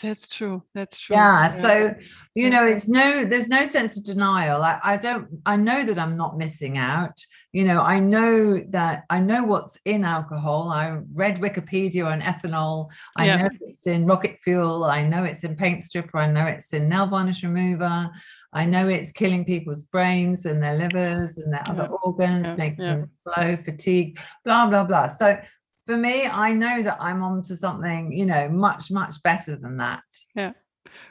that's 0.02 0.28
true. 0.28 0.62
That's 0.74 0.98
true. 0.98 1.16
Yeah. 1.16 1.44
yeah. 1.44 1.48
So, 1.48 1.94
you 2.34 2.50
know, 2.50 2.64
it's 2.64 2.86
no, 2.86 3.24
there's 3.24 3.48
no 3.48 3.64
sense 3.64 3.96
of 3.96 4.04
denial. 4.04 4.62
I, 4.62 4.78
I 4.84 4.96
don't, 4.98 5.26
I 5.46 5.56
know 5.56 5.84
that 5.84 5.98
I'm 5.98 6.16
not 6.16 6.36
missing 6.36 6.76
out. 6.76 7.18
You 7.52 7.64
know, 7.64 7.80
I 7.80 7.98
know 7.98 8.62
that 8.68 9.04
I 9.08 9.20
know 9.20 9.42
what's 9.44 9.78
in 9.86 10.04
alcohol. 10.04 10.70
I 10.70 10.98
read 11.14 11.38
Wikipedia 11.38 12.04
on 12.04 12.20
ethanol. 12.20 12.90
I 13.16 13.26
yeah. 13.26 13.36
know 13.36 13.48
it's 13.62 13.86
in 13.86 14.06
rocket 14.06 14.38
fuel. 14.44 14.84
I 14.84 15.06
know 15.06 15.24
it's 15.24 15.44
in 15.44 15.56
paint 15.56 15.82
stripper. 15.82 16.18
I 16.18 16.30
know 16.30 16.44
it's 16.44 16.72
in 16.74 16.88
nail 16.88 17.06
varnish 17.06 17.42
remover. 17.42 18.10
I 18.52 18.64
know 18.64 18.88
it's 18.88 19.12
killing 19.12 19.44
people's 19.44 19.84
brains 19.84 20.46
and 20.46 20.62
their 20.62 20.74
livers 20.74 21.38
and 21.38 21.52
their 21.52 21.62
other 21.66 21.88
organs, 22.04 22.46
yeah, 22.46 22.54
making 22.56 22.84
yeah. 22.84 22.96
them 22.96 23.10
slow, 23.24 23.56
fatigue, 23.64 24.18
blah, 24.44 24.68
blah, 24.68 24.84
blah. 24.84 25.08
So 25.08 25.38
for 25.86 25.96
me, 25.96 26.26
I 26.26 26.52
know 26.52 26.82
that 26.82 26.98
I'm 27.00 27.22
onto 27.22 27.54
something, 27.54 28.12
you 28.12 28.26
know, 28.26 28.48
much, 28.48 28.90
much 28.90 29.22
better 29.22 29.56
than 29.56 29.76
that. 29.78 30.02
Yeah. 30.34 30.52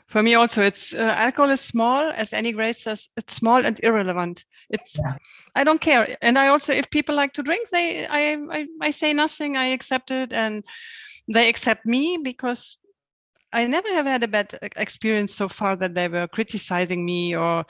For 0.08 0.24
me 0.24 0.36
also, 0.36 0.62
it's 0.62 0.94
uh, 0.94 1.14
alcohol 1.16 1.52
is 1.52 1.62
small, 1.62 2.12
as 2.12 2.34
Annie 2.34 2.54
Grace 2.54 2.84
says, 2.84 3.10
it's 3.18 3.36
small 3.36 3.66
and 3.66 3.80
irrelevant. 3.84 4.46
It's 4.70 4.98
yeah. 4.98 5.16
I 5.56 5.64
don't 5.64 5.82
care, 5.82 6.18
and 6.22 6.40
I 6.40 6.48
also, 6.48 6.74
if 6.74 6.90
people 6.90 7.14
like 7.14 7.34
to 7.34 7.44
drink, 7.44 7.70
they 7.70 8.08
I, 8.08 8.38
I 8.52 8.68
I 8.82 8.92
say 8.92 9.12
nothing. 9.14 9.58
I 9.58 9.66
accept 9.66 10.10
it, 10.12 10.32
and 10.32 10.64
they 11.28 11.50
accept 11.50 11.86
me 11.86 12.20
because 12.24 12.78
I 13.54 13.66
never 13.66 13.88
have 13.90 14.06
had 14.06 14.24
a 14.24 14.28
bad 14.28 14.58
experience 14.76 15.34
so 15.34 15.48
far 15.48 15.76
that 15.78 15.94
they 15.94 16.08
were 16.08 16.28
criticizing 16.28 17.06
me 17.06 17.36
or 17.36 17.66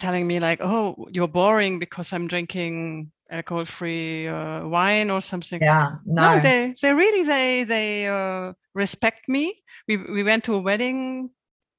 telling 0.00 0.26
me 0.26 0.40
like, 0.40 0.60
"Oh, 0.60 1.06
you're 1.10 1.28
boring 1.28 1.78
because 1.78 2.12
I'm 2.12 2.28
drinking 2.28 3.10
alcohol-free 3.30 4.28
uh, 4.28 4.66
wine 4.66 5.10
or 5.10 5.20
something." 5.20 5.60
Yeah, 5.60 5.96
no. 6.06 6.36
no, 6.36 6.40
they 6.40 6.74
they 6.80 6.94
really 6.94 7.24
they 7.24 7.64
they 7.64 8.06
uh, 8.06 8.52
respect 8.74 9.28
me. 9.28 9.62
We 9.88 9.96
we 9.96 10.22
went 10.22 10.44
to 10.44 10.54
a 10.54 10.60
wedding 10.60 11.30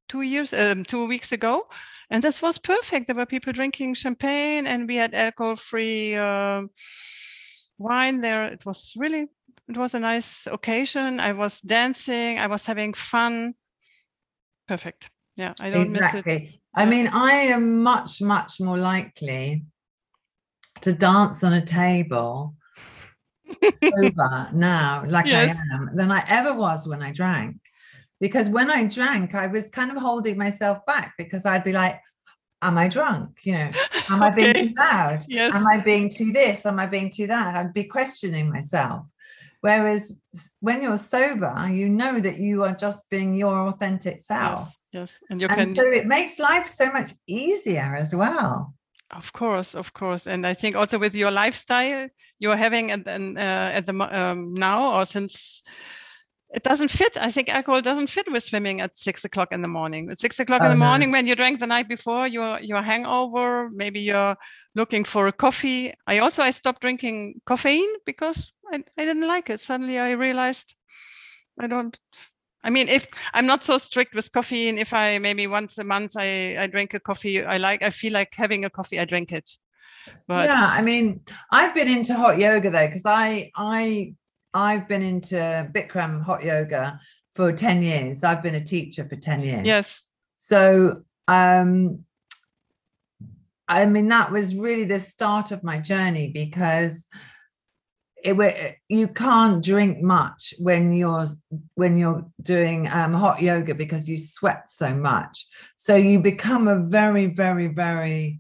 two 0.09 0.21
years 0.21 0.53
um, 0.53 0.83
two 0.83 1.07
weeks 1.07 1.31
ago, 1.31 1.67
and 2.09 2.23
this 2.23 2.41
was 2.41 2.57
perfect. 2.57 3.07
There 3.07 3.15
were 3.15 3.25
people 3.25 3.53
drinking 3.53 3.95
champagne, 3.95 4.67
and 4.67 4.87
we 4.87 4.97
had 4.97 5.13
alcohol-free 5.13 6.15
uh, 6.15 6.63
wine 7.77 8.21
there. 8.21 8.45
It 8.45 8.65
was 8.65 8.93
really 8.97 9.27
it 9.69 9.77
was 9.77 9.93
a 9.93 9.99
nice 9.99 10.47
occasion. 10.47 11.19
I 11.19 11.33
was 11.33 11.61
dancing. 11.61 12.39
I 12.39 12.47
was 12.47 12.65
having 12.65 12.93
fun. 12.93 13.53
Perfect. 14.67 15.11
Yeah, 15.35 15.53
I 15.59 15.69
don't 15.69 15.95
exactly. 15.95 16.23
miss 16.25 16.41
it. 16.43 16.59
I 16.75 16.85
mean, 16.85 17.07
I 17.07 17.33
am 17.33 17.83
much, 17.83 18.21
much 18.21 18.59
more 18.59 18.77
likely 18.77 19.63
to 20.81 20.93
dance 20.93 21.43
on 21.43 21.53
a 21.53 21.65
table 21.65 22.55
sober 23.71 24.49
now, 24.53 25.03
like 25.07 25.27
yes. 25.27 25.55
I 25.55 25.75
am, 25.75 25.89
than 25.95 26.11
I 26.11 26.23
ever 26.27 26.53
was 26.53 26.87
when 26.87 27.01
I 27.01 27.11
drank. 27.11 27.57
Because 28.19 28.49
when 28.49 28.69
I 28.69 28.85
drank, 28.85 29.35
I 29.35 29.47
was 29.47 29.69
kind 29.69 29.91
of 29.91 29.97
holding 29.97 30.37
myself 30.37 30.85
back 30.85 31.13
because 31.17 31.45
I'd 31.45 31.63
be 31.63 31.73
like, 31.73 31.99
Am 32.61 32.77
I 32.77 32.89
drunk? 32.89 33.37
You 33.43 33.53
know, 33.53 33.71
am 34.09 34.21
I 34.21 34.31
being 34.31 34.53
too 34.67 34.73
loud? 34.77 35.23
Yes. 35.29 35.55
Am 35.55 35.65
I 35.65 35.77
being 35.77 36.09
too 36.09 36.31
this? 36.33 36.65
Am 36.65 36.77
I 36.77 36.87
being 36.87 37.09
too 37.09 37.27
that? 37.27 37.55
I'd 37.55 37.73
be 37.73 37.85
questioning 37.85 38.51
myself. 38.51 39.05
Whereas 39.61 40.17
when 40.61 40.81
you're 40.81 40.97
sober, 40.97 41.53
you 41.69 41.89
know 41.89 42.19
that 42.19 42.39
you 42.39 42.63
are 42.63 42.73
just 42.73 43.09
being 43.09 43.33
your 43.35 43.67
authentic 43.67 44.21
self. 44.21 44.73
Yes. 44.91 45.11
yes. 45.11 45.23
And, 45.29 45.41
you 45.41 45.47
and 45.47 45.75
so 45.75 45.83
it 45.83 46.05
makes 46.05 46.39
life 46.39 46.67
so 46.67 46.91
much 46.91 47.11
easier 47.27 47.95
as 47.97 48.15
well. 48.15 48.73
Of 49.11 49.33
course, 49.33 49.73
of 49.75 49.93
course, 49.93 50.27
and 50.27 50.45
I 50.45 50.53
think 50.53 50.75
also 50.75 50.99
with 50.99 51.15
your 51.15 51.31
lifestyle 51.31 52.09
you're 52.37 52.55
having 52.55 52.91
at, 52.91 53.07
uh, 53.07 53.39
at 53.39 53.85
the 53.87 53.93
um, 53.93 54.53
now 54.53 54.93
or 54.93 55.05
since 55.05 55.63
it 56.51 56.63
doesn't 56.63 56.89
fit. 56.89 57.15
I 57.15 57.29
think 57.29 57.49
alcohol 57.49 57.81
doesn't 57.81 58.09
fit 58.09 58.31
with 58.31 58.43
swimming 58.43 58.81
at 58.81 58.97
six 58.97 59.23
o'clock 59.23 59.51
in 59.51 59.61
the 59.61 59.67
morning. 59.67 60.09
At 60.09 60.19
six 60.19 60.39
o'clock 60.39 60.61
oh, 60.61 60.65
in 60.65 60.71
the 60.71 60.83
no. 60.83 60.85
morning, 60.85 61.11
when 61.11 61.27
you 61.27 61.35
drank 61.35 61.59
the 61.59 61.67
night 61.67 61.87
before, 61.87 62.27
you're 62.27 62.59
you're 62.59 62.81
hangover. 62.81 63.69
Maybe 63.69 63.99
you're 63.99 64.35
looking 64.73 65.03
for 65.03 65.27
a 65.27 65.31
coffee. 65.31 65.93
I 66.07 66.19
also 66.19 66.41
I 66.41 66.51
stopped 66.51 66.81
drinking 66.81 67.41
caffeine 67.47 67.89
because 68.05 68.51
I, 68.73 68.83
I 68.97 69.05
didn't 69.05 69.27
like 69.27 69.49
it. 69.51 69.59
Suddenly 69.59 69.99
I 69.99 70.11
realized 70.11 70.75
I 71.59 71.67
don't. 71.67 71.97
I 72.63 72.71
mean, 72.71 72.89
if 72.89 73.07
I'm 73.33 73.45
not 73.45 73.63
so 73.63 73.77
strict 73.77 74.15
with 74.15 74.33
caffeine, 74.33 74.79
if 74.79 74.91
I 74.91 75.19
maybe 75.19 75.45
once 75.45 75.77
a 75.77 75.83
month 75.83 76.13
I 76.17 76.57
I 76.57 76.65
drink 76.65 76.95
a 76.95 76.99
coffee, 76.99 77.45
I 77.45 77.57
like 77.57 77.83
I 77.83 77.91
feel 77.91 78.13
like 78.13 78.33
having 78.33 78.65
a 78.65 78.71
coffee, 78.71 78.99
I 78.99 79.05
drink 79.05 79.31
it. 79.31 79.49
But 80.27 80.45
yeah, 80.45 80.71
I 80.73 80.81
mean, 80.81 81.21
I've 81.51 81.75
been 81.75 81.87
into 81.87 82.15
hot 82.15 82.39
yoga 82.39 82.71
though 82.71 82.87
because 82.87 83.05
I 83.05 83.51
I 83.55 84.15
I've 84.53 84.87
been 84.87 85.01
into 85.01 85.35
Bikram 85.73 86.21
hot 86.23 86.43
yoga 86.43 86.99
for 87.35 87.53
10 87.53 87.83
years. 87.83 88.23
I've 88.23 88.43
been 88.43 88.55
a 88.55 88.63
teacher 88.63 89.07
for 89.07 89.15
10 89.15 89.41
years. 89.41 89.65
Yes. 89.65 90.07
So, 90.35 91.03
um, 91.27 92.05
I 93.67 93.85
mean, 93.85 94.07
that 94.07 94.31
was 94.31 94.55
really 94.55 94.85
the 94.85 94.99
start 94.99 95.51
of 95.51 95.63
my 95.63 95.77
journey 95.79 96.31
because 96.33 97.07
it, 98.23 98.77
you 98.89 99.07
can't 99.07 99.63
drink 99.63 100.01
much 100.01 100.53
when 100.59 100.91
you're 100.91 101.27
when 101.75 101.97
you're 101.97 102.25
doing 102.41 102.87
um, 102.91 103.13
hot 103.13 103.41
yoga 103.41 103.75
because 103.75 104.09
you 104.09 104.17
sweat 104.17 104.67
so 104.67 104.93
much. 104.93 105.45
So 105.77 105.95
you 105.95 106.19
become 106.19 106.67
a 106.67 106.79
very, 106.79 107.27
very, 107.27 107.67
very 107.67 108.39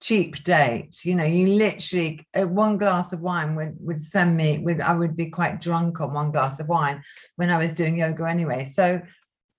cheap 0.00 0.42
date 0.44 1.04
you 1.04 1.14
know 1.16 1.24
you 1.24 1.46
literally 1.46 2.24
uh, 2.38 2.46
one 2.46 2.78
glass 2.78 3.12
of 3.12 3.20
wine 3.20 3.56
would 3.56 3.76
would 3.80 4.00
send 4.00 4.36
me 4.36 4.58
with 4.58 4.80
i 4.80 4.94
would 4.94 5.16
be 5.16 5.26
quite 5.26 5.60
drunk 5.60 6.00
on 6.00 6.12
one 6.12 6.30
glass 6.30 6.60
of 6.60 6.68
wine 6.68 7.02
when 7.34 7.50
i 7.50 7.58
was 7.58 7.72
doing 7.72 7.98
yoga 7.98 8.24
anyway. 8.24 8.64
So 8.64 9.00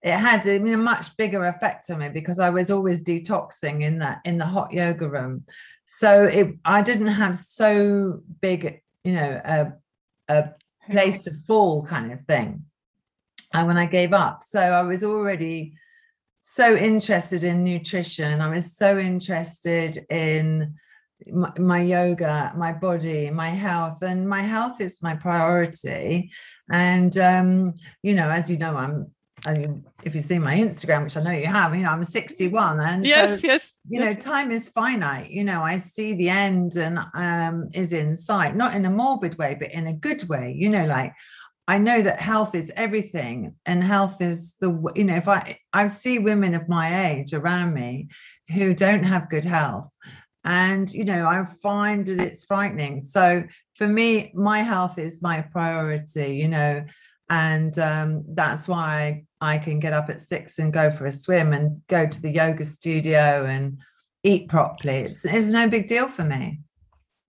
it 0.02 0.14
had 0.14 0.48
I 0.48 0.60
mean, 0.60 0.74
a 0.74 0.78
much 0.78 1.16
bigger 1.18 1.44
effect 1.46 1.90
on 1.90 2.00
me 2.00 2.10
because 2.10 2.40
i 2.40 2.50
was 2.50 2.72
always 2.72 3.04
detoxing 3.04 3.84
in 3.84 4.00
that 4.00 4.22
in 4.24 4.38
the 4.38 4.46
hot 4.46 4.72
yoga 4.72 5.10
room. 5.10 5.44
So 5.86 6.26
it 6.26 6.56
i 6.64 6.82
didn't 6.82 7.08
have 7.08 7.38
so 7.38 8.22
big 8.42 8.82
you 9.04 9.14
know 9.14 9.42
a, 9.44 9.74
a 10.30 10.50
place 10.90 11.22
to 11.22 11.34
fall 11.48 11.86
kind 11.86 12.12
of 12.12 12.22
thing. 12.22 12.64
And 13.54 13.68
when 13.68 13.78
i 13.78 13.86
gave 13.86 14.14
up 14.14 14.44
so 14.44 14.60
i 14.60 14.84
was 14.84 15.04
already 15.04 15.76
so 16.40 16.76
interested 16.76 17.44
in 17.44 17.64
nutrition. 17.64 18.42
I 18.42 18.50
was 18.50 18.76
so 18.76 18.98
interested 18.98 19.98
in 20.10 20.76
my, 21.28 21.52
my, 21.58 21.82
yoga, 21.82 22.54
my 22.56 22.72
body, 22.74 23.30
my 23.30 23.50
health, 23.50 24.02
and 24.02 24.28
my 24.28 24.42
health 24.42 24.82
is 24.82 25.02
my 25.02 25.16
priority. 25.16 26.32
And 26.72 27.18
um, 27.18 27.74
you 28.04 28.14
know, 28.14 28.30
as 28.30 28.50
you 28.50 28.58
know, 28.58 28.76
I'm. 28.76 29.12
I, 29.46 29.70
if 30.04 30.16
you 30.16 30.20
see 30.20 30.38
my 30.38 30.58
Instagram, 30.58 31.06
which 31.06 31.16
I 31.16 31.22
know 31.22 31.32
you 31.32 31.46
have, 31.46 31.74
you 31.74 31.84
know, 31.84 31.92
I'm 31.92 32.04
61, 32.04 32.78
and 32.82 33.06
yes, 33.06 33.40
so, 33.40 33.48
yes, 33.48 33.80
you 33.88 34.02
know, 34.02 34.14
time 34.14 34.52
is 34.52 34.68
finite. 34.68 35.32
You 35.32 35.46
know, 35.46 35.62
I 35.62 35.78
see 35.78 36.14
the 36.14 36.30
end 36.30 36.76
and 36.76 37.00
um, 37.14 37.70
is 37.74 37.94
in 37.94 38.18
sight, 38.18 38.58
not 38.58 38.76
in 38.76 38.86
a 38.86 38.90
morbid 38.90 39.38
way, 39.38 39.56
but 39.58 39.72
in 39.72 39.88
a 39.88 39.94
good 39.94 40.28
way. 40.28 40.54
You 40.58 40.70
know, 40.70 40.86
like 40.86 41.14
I 41.70 41.78
know 41.78 42.02
that 42.02 42.20
health 42.20 42.56
is 42.56 42.74
everything, 42.76 43.54
and 43.68 43.84
health 43.84 44.24
is 44.24 44.56
the 44.60 44.72
you 44.96 45.04
know 45.04 45.18
if 45.18 45.28
I 45.28 45.60
I 45.72 45.86
see 45.86 46.18
women 46.18 46.56
of 46.56 46.68
my 46.68 47.12
age 47.12 47.32
around 47.32 47.76
me 47.76 48.08
who 48.52 48.74
don't 48.74 49.04
have 49.04 49.30
good 49.30 49.44
health, 49.44 49.88
and 50.44 50.92
you 50.92 51.06
know 51.06 51.28
I 51.28 51.46
find 51.62 52.08
that 52.08 52.20
it's 52.20 52.44
frightening. 52.44 53.04
So 53.04 53.44
for 53.76 53.88
me, 53.88 54.32
my 54.34 54.64
health 54.64 54.98
is 54.98 55.22
my 55.22 55.42
priority. 55.42 56.38
You 56.38 56.48
know, 56.48 56.86
and 57.30 57.78
um, 57.78 58.24
that's 58.30 58.68
why 58.68 59.26
I 59.40 59.60
can 59.60 59.80
get 59.80 59.94
up 59.94 60.10
at 60.10 60.22
six 60.22 60.58
and 60.58 60.74
go 60.74 60.90
for 60.90 61.06
a 61.06 61.12
swim 61.12 61.54
and 61.54 61.84
go 61.86 62.08
to 62.08 62.22
the 62.22 62.32
yoga 62.32 62.66
studio 62.66 63.46
and 63.46 63.78
eat 64.24 64.50
properly. 64.50 65.02
It's, 65.02 65.24
it's 65.24 65.52
no 65.52 65.70
big 65.70 65.86
deal 65.86 66.10
for 66.10 66.24
me. 66.24 66.62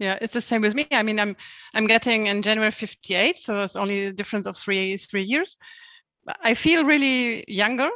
Yeah, 0.00 0.16
it's 0.22 0.32
the 0.32 0.40
same 0.40 0.62
with 0.62 0.74
me. 0.74 0.86
I 0.90 1.02
mean, 1.02 1.20
I'm 1.20 1.36
I'm 1.74 1.86
getting 1.86 2.26
in 2.26 2.40
January 2.40 2.72
58, 2.72 3.38
so 3.38 3.62
it's 3.62 3.76
only 3.76 4.06
a 4.06 4.12
difference 4.12 4.46
of 4.46 4.56
three 4.56 4.96
three 4.96 5.22
years. 5.22 5.58
I 6.42 6.54
feel 6.54 6.84
really 6.84 7.44
younger, 7.46 7.90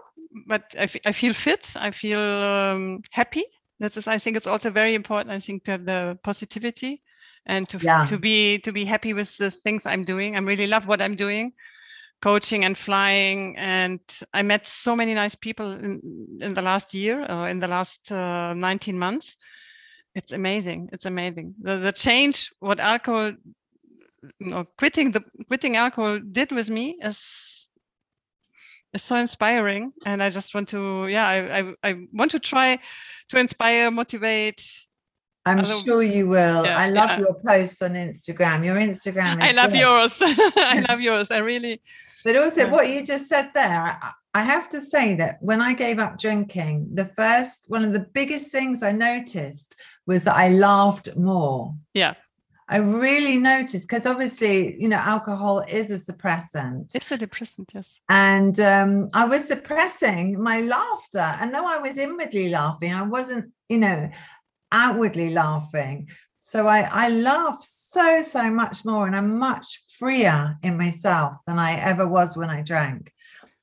but 0.46 0.74
I, 0.78 0.86
I 1.06 1.12
feel 1.12 1.32
fit. 1.32 1.72
I 1.76 1.90
feel 1.92 2.20
um, 2.20 3.02
happy. 3.10 3.44
That 3.80 3.96
is, 3.96 4.06
I 4.06 4.18
think 4.18 4.36
it's 4.36 4.46
also 4.46 4.68
very 4.68 4.94
important. 4.94 5.32
I 5.32 5.38
think 5.38 5.64
to 5.64 5.70
have 5.72 5.86
the 5.86 6.18
positivity 6.22 7.02
and 7.46 7.66
to 7.70 7.78
yeah. 7.78 8.04
to 8.04 8.18
be 8.18 8.58
to 8.58 8.70
be 8.70 8.84
happy 8.84 9.14
with 9.14 9.38
the 9.38 9.50
things 9.50 9.86
I'm 9.86 10.04
doing. 10.04 10.36
I 10.36 10.40
really 10.40 10.66
love 10.66 10.86
what 10.86 11.00
I'm 11.00 11.16
doing 11.16 11.54
coaching 12.22 12.64
and 12.64 12.78
flying 12.78 13.54
and 13.58 14.00
i 14.32 14.40
met 14.40 14.66
so 14.66 14.96
many 14.96 15.12
nice 15.12 15.34
people 15.34 15.72
in, 15.72 16.00
in 16.40 16.54
the 16.54 16.62
last 16.62 16.94
year 16.94 17.26
or 17.28 17.48
in 17.48 17.60
the 17.60 17.68
last 17.68 18.10
uh, 18.10 18.54
19 18.54 18.98
months 18.98 19.36
it's 20.14 20.32
amazing 20.32 20.88
it's 20.92 21.06
amazing 21.06 21.54
the, 21.60 21.76
the 21.76 21.92
change 21.92 22.50
what 22.60 22.80
alcohol 22.80 23.32
you 24.40 24.46
know, 24.46 24.66
quitting 24.78 25.10
the 25.10 25.22
quitting 25.48 25.76
alcohol 25.76 26.18
did 26.18 26.50
with 26.52 26.70
me 26.70 26.96
is 27.02 27.68
is 28.92 29.02
so 29.02 29.16
inspiring 29.16 29.92
and 30.06 30.22
i 30.22 30.30
just 30.30 30.54
want 30.54 30.68
to 30.68 31.06
yeah 31.08 31.26
i 31.26 31.58
i, 31.58 31.74
I 31.82 32.06
want 32.12 32.30
to 32.30 32.38
try 32.38 32.78
to 33.28 33.38
inspire 33.38 33.90
motivate 33.90 34.62
I'm 35.46 35.64
sure 35.64 36.02
you 36.02 36.26
will. 36.26 36.64
Yeah, 36.64 36.78
I 36.78 36.88
love 36.88 37.10
yeah. 37.10 37.18
your 37.18 37.34
posts 37.34 37.82
on 37.82 37.92
Instagram. 37.92 38.64
Your 38.64 38.76
Instagram. 38.76 39.42
I 39.42 39.52
love 39.52 39.74
yours. 39.74 40.16
I 40.22 40.84
love 40.88 41.00
yours. 41.08 41.30
I 41.30 41.38
really. 41.38 41.82
But 42.24 42.36
also, 42.36 42.62
yeah. 42.62 42.70
what 42.70 42.88
you 42.88 43.02
just 43.02 43.28
said 43.28 43.50
there, 43.52 44.00
I 44.36 44.42
have 44.42 44.70
to 44.70 44.80
say 44.80 45.14
that 45.16 45.36
when 45.42 45.60
I 45.60 45.74
gave 45.74 45.98
up 45.98 46.18
drinking, 46.18 46.88
the 46.94 47.10
first 47.16 47.66
one 47.68 47.84
of 47.84 47.92
the 47.92 48.06
biggest 48.14 48.50
things 48.50 48.82
I 48.82 48.92
noticed 48.92 49.76
was 50.06 50.24
that 50.24 50.36
I 50.36 50.48
laughed 50.48 51.16
more. 51.16 51.74
Yeah. 51.92 52.14
I 52.66 52.78
really 52.78 53.36
noticed 53.36 53.86
because 53.86 54.06
obviously, 54.06 54.80
you 54.80 54.88
know, 54.88 54.96
alcohol 54.96 55.60
is 55.60 55.90
a 55.90 56.12
suppressant. 56.12 56.94
It's 56.94 57.10
a 57.12 57.18
depressant, 57.18 57.70
yes. 57.74 58.00
And 58.08 58.58
um, 58.58 59.10
I 59.12 59.26
was 59.26 59.46
suppressing 59.46 60.40
my 60.42 60.60
laughter. 60.60 61.18
And 61.40 61.54
though 61.54 61.66
I 61.66 61.78
was 61.78 61.98
inwardly 61.98 62.48
laughing, 62.48 62.92
I 62.92 63.02
wasn't, 63.02 63.52
you 63.68 63.78
know, 63.78 64.08
outwardly 64.72 65.30
laughing. 65.30 66.08
So 66.40 66.66
I, 66.66 66.88
I 66.90 67.08
laugh 67.10 67.58
so, 67.62 68.22
so 68.22 68.50
much 68.50 68.84
more 68.84 69.06
and 69.06 69.16
I'm 69.16 69.38
much 69.38 69.82
freer 69.98 70.56
in 70.62 70.78
myself 70.78 71.34
than 71.46 71.58
I 71.58 71.78
ever 71.78 72.06
was 72.06 72.36
when 72.36 72.50
I 72.50 72.62
drank. 72.62 73.12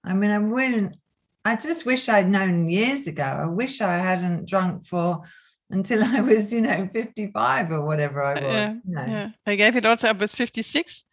I 0.03 0.13
mean, 0.13 0.31
I 0.31 0.39
wouldn't, 0.39 0.95
I 1.43 1.55
just 1.55 1.85
wish 1.85 2.07
I'd 2.07 2.29
known 2.29 2.69
years 2.69 3.07
ago. 3.07 3.23
I 3.23 3.47
wish 3.47 3.81
I 3.81 3.97
hadn't 3.97 4.47
drunk 4.47 4.85
for 4.87 5.23
until 5.71 6.03
I 6.03 6.21
was, 6.21 6.51
you 6.53 6.61
know, 6.61 6.89
55 6.91 7.71
or 7.71 7.81
whatever 7.85 8.23
I 8.23 8.33
was. 8.33 8.43
Yeah, 8.43 8.73
you 8.73 8.81
know. 8.85 9.05
yeah. 9.07 9.29
I 9.45 9.55
gave 9.55 9.75
it 9.75 9.85
also, 9.85 10.09
I 10.09 10.11
was 10.13 10.33
56. 10.33 11.03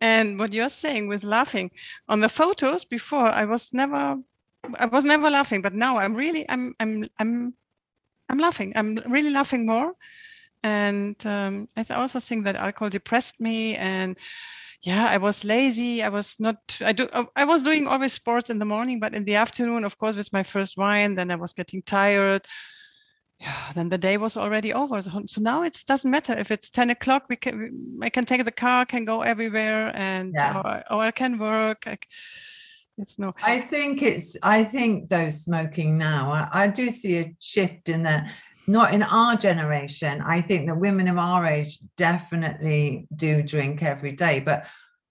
And 0.00 0.38
what 0.38 0.52
you're 0.52 0.68
saying 0.68 1.08
with 1.08 1.22
laughing 1.22 1.70
on 2.08 2.20
the 2.20 2.28
photos 2.28 2.84
before, 2.84 3.28
I 3.28 3.44
was 3.44 3.72
never, 3.72 4.16
I 4.78 4.86
was 4.86 5.04
never 5.04 5.30
laughing, 5.30 5.62
but 5.62 5.74
now 5.74 5.98
I'm 5.98 6.14
really, 6.14 6.48
I'm, 6.48 6.74
I'm, 6.80 7.08
I'm 7.18 7.54
I'm 8.32 8.38
laughing. 8.38 8.72
I'm 8.74 8.96
really 9.06 9.30
laughing 9.30 9.66
more. 9.66 9.92
And 10.62 11.16
um, 11.26 11.68
I 11.76 11.84
also 11.90 12.18
think 12.18 12.44
that 12.44 12.56
alcohol 12.56 12.88
depressed 12.88 13.40
me 13.40 13.76
and 13.76 14.16
yeah, 14.82 15.06
I 15.06 15.18
was 15.18 15.44
lazy. 15.44 16.02
I 16.02 16.08
was 16.08 16.34
not, 16.40 16.56
I 16.80 16.92
do, 16.92 17.08
I 17.36 17.44
was 17.44 17.62
doing 17.62 17.86
always 17.86 18.14
sports 18.14 18.50
in 18.50 18.58
the 18.58 18.64
morning, 18.64 18.98
but 18.98 19.14
in 19.14 19.24
the 19.24 19.36
afternoon, 19.36 19.84
of 19.84 19.96
course, 19.96 20.16
with 20.16 20.32
my 20.32 20.42
first 20.42 20.76
wine, 20.76 21.14
then 21.14 21.30
I 21.30 21.36
was 21.36 21.52
getting 21.52 21.82
tired. 21.82 22.46
Yeah, 23.42 23.56
then 23.74 23.88
the 23.88 23.98
day 23.98 24.16
was 24.16 24.36
already 24.36 24.72
over. 24.72 25.02
So 25.02 25.40
now 25.40 25.62
it 25.62 25.82
doesn't 25.86 26.10
matter 26.10 26.32
if 26.38 26.50
it's 26.50 26.70
10 26.70 26.90
o'clock, 26.90 27.24
we 27.28 27.36
can, 27.36 27.98
I 28.02 28.08
can 28.08 28.24
take 28.24 28.44
the 28.44 28.52
car, 28.52 28.86
can 28.86 29.04
go 29.04 29.22
everywhere 29.22 29.94
and, 29.94 30.32
yeah. 30.34 30.58
or, 30.58 30.96
or 30.96 31.02
I 31.02 31.10
can 31.10 31.38
work. 31.38 31.84
I, 31.86 31.98
it's 32.98 33.18
no 33.18 33.34
i 33.42 33.58
think 33.58 34.02
it's 34.02 34.36
i 34.42 34.62
think 34.62 35.08
though 35.08 35.30
smoking 35.30 35.96
now 35.96 36.30
I, 36.30 36.64
I, 36.64 36.68
do 36.68 36.90
see 36.90 37.18
a 37.20 37.34
shift 37.40 37.88
in 37.88 38.02
that 38.02 38.30
not 38.66 38.92
in 38.92 39.02
our 39.02 39.34
generation 39.34 40.20
i 40.20 40.42
think 40.42 40.68
that 40.68 40.78
women 40.78 41.08
of 41.08 41.16
our 41.16 41.46
age 41.46 41.78
definitely 41.96 43.06
do 43.16 43.42
drink 43.42 43.82
every 43.82 44.12
day 44.12 44.40
but 44.40 44.66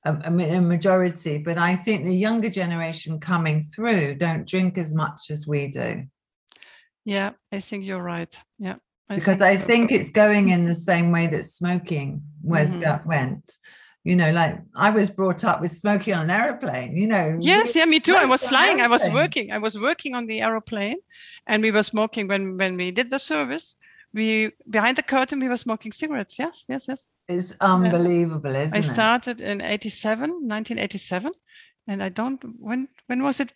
um, 0.05 0.39
a, 0.39 0.57
a 0.57 0.61
majority 0.61 1.39
but 1.39 1.57
i 1.57 1.75
think 1.75 2.05
the 2.05 2.15
younger 2.15 2.51
generation 2.51 3.19
coming 3.19 3.63
through 3.63 4.13
don't 4.13 4.47
drink 4.47 4.77
as 4.77 4.93
much 4.93 5.31
as 5.31 5.47
we 5.47 5.67
do 5.67 6.03
yeah 7.05 7.31
i 7.51 7.59
think 7.59 7.83
you're 7.83 8.01
right 8.01 8.39
yeah 8.59 8.75
I 9.09 9.15
because 9.15 9.39
think 9.39 9.41
i 9.41 9.57
so. 9.57 9.67
think 9.67 9.91
it's 9.91 10.09
going 10.09 10.49
in 10.49 10.65
the 10.65 10.75
same 10.75 11.11
way 11.11 11.27
that 11.27 11.43
smoking 11.45 12.21
was 12.43 12.77
mm-hmm. 12.77 13.07
went 13.07 13.57
you 14.03 14.15
know 14.15 14.31
like 14.31 14.59
i 14.75 14.89
was 14.89 15.09
brought 15.09 15.43
up 15.43 15.61
with 15.61 15.71
smoking 15.71 16.13
on 16.13 16.29
an 16.29 16.31
aeroplane 16.31 16.95
you 16.95 17.07
know 17.07 17.37
yes 17.39 17.75
yeah 17.75 17.85
me 17.85 17.99
too 17.99 18.15
i 18.15 18.25
was 18.25 18.43
flying 18.47 18.81
i 18.81 18.87
was 18.87 19.07
working 19.09 19.51
i 19.51 19.57
was 19.57 19.77
working 19.77 20.15
on 20.15 20.25
the 20.25 20.41
aeroplane 20.41 20.97
and 21.47 21.61
we 21.61 21.71
were 21.71 21.83
smoking 21.83 22.27
when 22.27 22.57
when 22.57 22.75
we 22.77 22.91
did 22.91 23.09
the 23.09 23.19
service 23.19 23.75
we 24.13 24.51
behind 24.69 24.97
the 24.97 25.03
curtain 25.03 25.39
we 25.39 25.47
were 25.47 25.57
smoking 25.57 25.91
cigarettes 25.91 26.39
yes 26.39 26.65
yes 26.67 26.87
yes 26.87 27.05
it's 27.27 27.55
unbelievable 27.61 28.51
yeah. 28.51 28.63
isn't 28.63 28.77
it? 28.77 28.85
i 28.85 28.93
started 28.93 29.39
in 29.39 29.61
87 29.61 30.29
1987 30.29 31.31
and 31.87 32.03
i 32.03 32.09
don't 32.09 32.43
when 32.59 32.87
when 33.07 33.23
was 33.23 33.39
it 33.39 33.53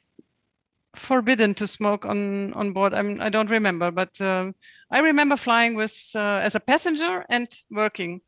forbidden 0.95 1.53
to 1.53 1.67
smoke 1.67 2.05
on 2.05 2.53
on 2.53 2.71
board 2.71 2.93
I'm, 2.93 3.21
i 3.21 3.29
don't 3.29 3.49
remember 3.49 3.91
but 3.91 4.19
um, 4.21 4.55
i 4.91 4.99
remember 4.99 5.37
flying 5.37 5.75
with 5.75 6.11
uh, 6.15 6.41
as 6.43 6.55
a 6.55 6.59
passenger 6.59 7.25
and 7.29 7.47
working 7.69 8.21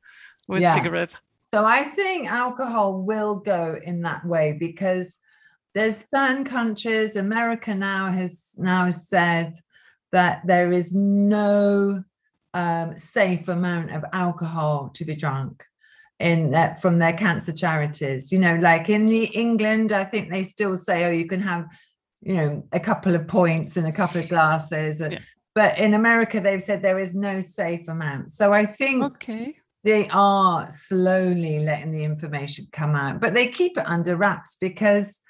with 0.48 0.62
yeah. 0.62 0.76
cigarettes 0.76 1.16
so 1.48 1.64
I 1.64 1.84
think 1.84 2.30
alcohol 2.30 3.02
will 3.02 3.38
go 3.38 3.80
in 3.82 4.02
that 4.02 4.26
way 4.26 4.58
because 4.60 5.20
there's 5.74 6.10
certain 6.10 6.44
countries, 6.44 7.16
America 7.16 7.74
now 7.74 8.08
has 8.08 8.54
now 8.58 8.86
has 8.86 9.08
said 9.08 9.54
that 10.12 10.46
there 10.46 10.72
is 10.72 10.94
no 10.94 12.04
um, 12.54 12.98
safe 12.98 13.48
amount 13.48 13.92
of 13.92 14.04
alcohol 14.12 14.90
to 14.96 15.06
be 15.06 15.16
drunk 15.16 15.64
in 16.20 16.52
that 16.52 16.82
from 16.82 17.00
their 17.00 17.14
cancer 17.14 17.54
charities. 17.54 18.30
You 18.32 18.40
know, 18.40 18.56
like 18.58 18.90
in 18.90 19.06
the 19.06 19.26
England, 19.26 19.94
I 19.94 20.04
think 20.04 20.30
they 20.30 20.44
still 20.44 20.76
say, 20.76 21.06
oh, 21.06 21.12
you 21.12 21.28
can 21.28 21.42
have, 21.42 21.68
you 22.22 22.36
know, 22.36 22.64
a 22.72 22.80
couple 22.80 23.16
of 23.16 23.28
points 23.28 23.78
and 23.78 23.88
a 23.88 23.92
couple 23.92 24.22
of 24.22 24.30
glasses. 24.30 25.00
Yeah. 25.00 25.20
But 25.56 25.80
in 25.80 25.94
America, 25.94 26.40
they've 26.40 26.62
said 26.62 26.82
there 26.82 27.00
is 27.00 27.14
no 27.14 27.42
safe 27.42 27.88
amount. 27.88 28.32
So 28.32 28.54
I 28.54 28.66
think 28.66 29.04
okay 29.04 29.56
they 29.88 30.06
are 30.10 30.70
slowly 30.70 31.60
letting 31.60 31.92
the 31.92 32.04
information 32.04 32.68
come 32.74 32.94
out, 32.94 33.22
but 33.22 33.34
they 33.34 33.48
keep 33.48 33.78
it 33.78 33.86
under 33.88 34.18
wraps 34.18 34.58
because 34.60 35.22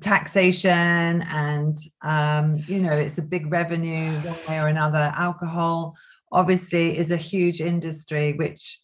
taxation 0.00 1.22
and 1.28 1.76
um, 2.00 2.64
you 2.66 2.80
know 2.80 2.92
it's 2.92 3.18
a 3.18 3.22
big 3.22 3.52
revenue 3.52 4.14
one 4.22 4.36
way 4.48 4.58
or 4.58 4.66
another. 4.66 5.12
Alcohol 5.16 5.94
obviously 6.32 6.98
is 6.98 7.12
a 7.12 7.16
huge 7.16 7.60
industry, 7.60 8.32
which 8.32 8.80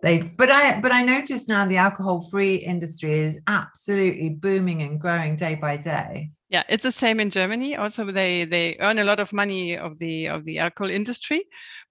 they 0.00 0.20
but 0.20 0.48
I 0.48 0.80
but 0.80 0.92
I 0.92 1.02
notice 1.02 1.48
now 1.48 1.66
the 1.66 1.78
alcohol 1.78 2.28
free 2.30 2.54
industry 2.54 3.18
is 3.18 3.40
absolutely 3.48 4.30
booming 4.30 4.82
and 4.82 5.00
growing 5.00 5.34
day 5.34 5.56
by 5.56 5.76
day. 5.76 6.30
Yeah, 6.50 6.64
it's 6.68 6.82
the 6.82 6.92
same 6.92 7.20
in 7.20 7.30
Germany. 7.30 7.76
Also, 7.76 8.04
they 8.04 8.44
they 8.44 8.76
earn 8.80 8.98
a 8.98 9.04
lot 9.04 9.20
of 9.20 9.32
money 9.32 9.78
of 9.78 9.98
the 9.98 10.26
of 10.26 10.44
the 10.44 10.58
alcohol 10.58 10.90
industry, 10.90 11.44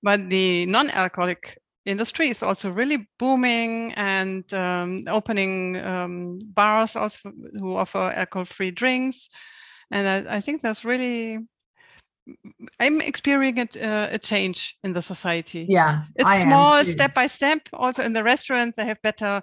but 0.04 0.30
the 0.30 0.66
non-alcoholic 0.66 1.58
industry 1.86 2.30
is 2.30 2.44
also 2.44 2.70
really 2.70 3.08
booming 3.18 3.94
and 3.94 4.54
um, 4.54 5.06
opening 5.08 5.78
um, 5.78 6.40
bars 6.54 6.96
also 6.96 7.32
who 7.58 7.76
offer 7.76 8.12
alcohol-free 8.16 8.72
drinks. 8.72 9.30
And 9.92 10.28
I, 10.28 10.36
I, 10.36 10.42
think 10.42 10.62
that's 10.62 10.86
really, 10.86 11.40
I'm 12.80 13.02
experiencing 13.02 13.82
a, 13.82 13.88
uh, 13.88 14.08
a 14.12 14.20
change 14.20 14.78
in 14.84 14.94
the 14.94 15.02
society. 15.02 15.66
Yeah, 15.68 16.04
it's 16.16 16.30
I 16.30 16.44
small, 16.44 16.86
step 16.86 17.16
by 17.16 17.26
step. 17.26 17.62
Also 17.74 18.04
in 18.04 18.14
the 18.14 18.24
restaurant, 18.24 18.76
they 18.76 18.86
have 18.86 19.02
better 19.02 19.42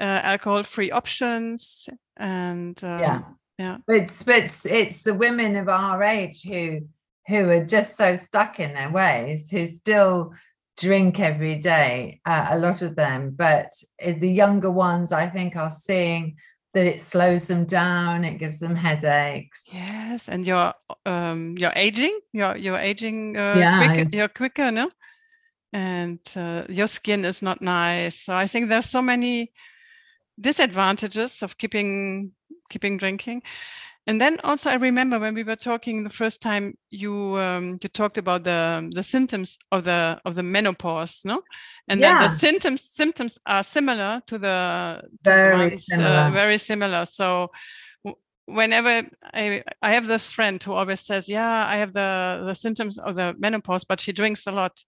uh, 0.00 0.02
alcohol-free 0.04 0.92
options. 0.92 1.88
And 2.16 2.78
um, 2.84 3.00
yeah, 3.00 3.20
yeah, 3.58 3.78
but 3.86 3.96
it's, 3.96 4.22
but 4.22 4.36
it's, 4.36 4.66
it's 4.66 5.02
the 5.02 5.14
women 5.14 5.56
of 5.56 5.68
our 5.68 6.02
age 6.02 6.42
who 6.42 6.80
who 7.26 7.50
are 7.50 7.64
just 7.64 7.96
so 7.96 8.14
stuck 8.14 8.58
in 8.58 8.72
their 8.72 8.90
ways, 8.90 9.50
who 9.50 9.66
still 9.66 10.32
drink 10.78 11.20
every 11.20 11.56
day, 11.58 12.20
uh, 12.24 12.46
a 12.50 12.58
lot 12.58 12.80
of 12.80 12.96
them. 12.96 13.30
But 13.36 13.70
the 13.98 14.30
younger 14.30 14.70
ones, 14.70 15.12
I 15.12 15.26
think, 15.26 15.54
are 15.54 15.70
seeing 15.70 16.36
that 16.72 16.86
it 16.86 17.00
slows 17.00 17.44
them 17.44 17.64
down, 17.64 18.24
it 18.24 18.38
gives 18.38 18.60
them 18.60 18.76
headaches. 18.76 19.68
Yes, 19.72 20.28
and 20.28 20.46
you're 20.46 20.72
um, 21.04 21.56
you're 21.58 21.72
aging, 21.74 22.18
you're 22.32 22.56
you're 22.56 22.78
aging. 22.78 23.36
Uh, 23.36 23.56
yeah, 23.58 23.94
quick, 23.94 24.14
you're 24.14 24.28
quicker, 24.28 24.70
no? 24.70 24.90
And 25.72 26.20
uh, 26.34 26.64
your 26.68 26.86
skin 26.86 27.24
is 27.24 27.42
not 27.42 27.60
nice. 27.60 28.20
So 28.24 28.34
I 28.34 28.46
think 28.46 28.68
there's 28.68 28.88
so 28.88 29.02
many 29.02 29.52
disadvantages 30.40 31.42
of 31.42 31.58
keeping 31.58 32.32
keeping 32.68 32.96
drinking 32.96 33.42
and 34.08 34.18
then 34.18 34.40
also 34.42 34.70
I 34.70 34.76
remember 34.76 35.18
when 35.18 35.34
we 35.34 35.42
were 35.42 35.54
talking 35.54 36.02
the 36.02 36.08
first 36.08 36.40
time, 36.40 36.78
you 36.88 37.36
um, 37.36 37.78
you 37.82 37.90
talked 37.90 38.16
about 38.16 38.42
the 38.42 38.90
the 38.94 39.02
symptoms 39.02 39.58
of 39.70 39.84
the 39.84 40.18
of 40.24 40.34
the 40.34 40.42
menopause, 40.42 41.20
no? 41.26 41.42
And 41.88 42.00
yeah. 42.00 42.20
then 42.20 42.30
the 42.30 42.38
symptoms 42.38 42.88
symptoms 42.90 43.38
are 43.44 43.62
similar 43.62 44.22
to 44.28 44.38
the 44.38 45.02
very 45.22 45.58
ones, 45.58 45.72
uh, 45.92 45.94
similar. 45.94 46.08
Uh, 46.08 46.30
very 46.30 46.56
similar. 46.56 47.04
So 47.04 47.50
whenever 48.46 49.06
I 49.34 49.62
I 49.82 49.92
have 49.92 50.06
this 50.06 50.32
friend 50.32 50.62
who 50.62 50.72
always 50.72 51.00
says, 51.00 51.28
"Yeah, 51.28 51.66
I 51.66 51.76
have 51.76 51.92
the 51.92 52.44
the 52.46 52.54
symptoms 52.54 52.98
of 52.98 53.14
the 53.14 53.34
menopause, 53.38 53.84
but 53.84 54.00
she 54.00 54.12
drinks 54.12 54.46
a 54.46 54.52
lot." 54.52 54.82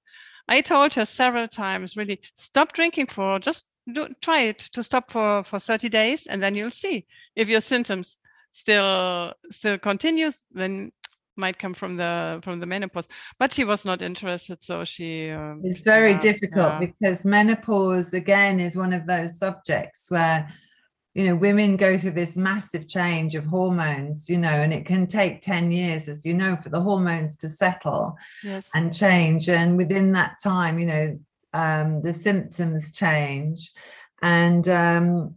I 0.48 0.62
told 0.62 0.94
her 0.94 1.04
several 1.04 1.46
times, 1.46 1.94
really, 1.94 2.22
stop 2.34 2.72
drinking 2.72 3.08
for 3.08 3.38
just 3.38 3.66
do, 3.92 4.08
try 4.20 4.42
it 4.42 4.58
to 4.72 4.82
stop 4.82 5.10
for 5.10 5.44
for 5.44 5.58
30 5.58 5.88
days, 5.88 6.26
and 6.26 6.42
then 6.42 6.54
you'll 6.54 6.70
see 6.70 7.06
if 7.36 7.48
your 7.48 7.60
symptoms 7.60 8.18
still 8.52 9.32
still 9.50 9.78
continues, 9.78 10.36
then 10.52 10.92
might 11.36 11.58
come 11.58 11.74
from 11.74 11.96
the 11.96 12.40
from 12.42 12.60
the 12.60 12.66
menopause. 12.66 13.08
But 13.38 13.52
she 13.52 13.64
was 13.64 13.84
not 13.84 14.02
interested, 14.02 14.62
so 14.62 14.84
she. 14.84 15.30
Um, 15.30 15.62
it's 15.64 15.80
very 15.80 16.16
difficult 16.18 16.80
because 16.80 17.24
menopause 17.24 18.12
again 18.14 18.60
is 18.60 18.76
one 18.76 18.92
of 18.92 19.06
those 19.06 19.38
subjects 19.38 20.06
where 20.08 20.48
you 21.14 21.24
know 21.24 21.34
women 21.34 21.76
go 21.76 21.98
through 21.98 22.12
this 22.12 22.36
massive 22.36 22.86
change 22.86 23.34
of 23.34 23.44
hormones 23.44 24.28
you 24.28 24.38
know 24.38 24.48
and 24.48 24.72
it 24.72 24.86
can 24.86 25.08
take 25.08 25.40
10 25.40 25.72
years 25.72 26.08
as 26.08 26.24
you 26.24 26.32
know 26.32 26.56
for 26.62 26.68
the 26.68 26.80
hormones 26.80 27.36
to 27.36 27.48
settle 27.48 28.16
yes. 28.44 28.68
and 28.74 28.94
change 28.94 29.48
and 29.48 29.76
within 29.76 30.12
that 30.12 30.36
time 30.40 30.78
you 30.78 30.86
know 30.86 31.18
um, 31.52 32.02
the 32.02 32.12
symptoms 32.12 32.92
change 32.92 33.70
and 34.22 34.68
um, 34.68 35.34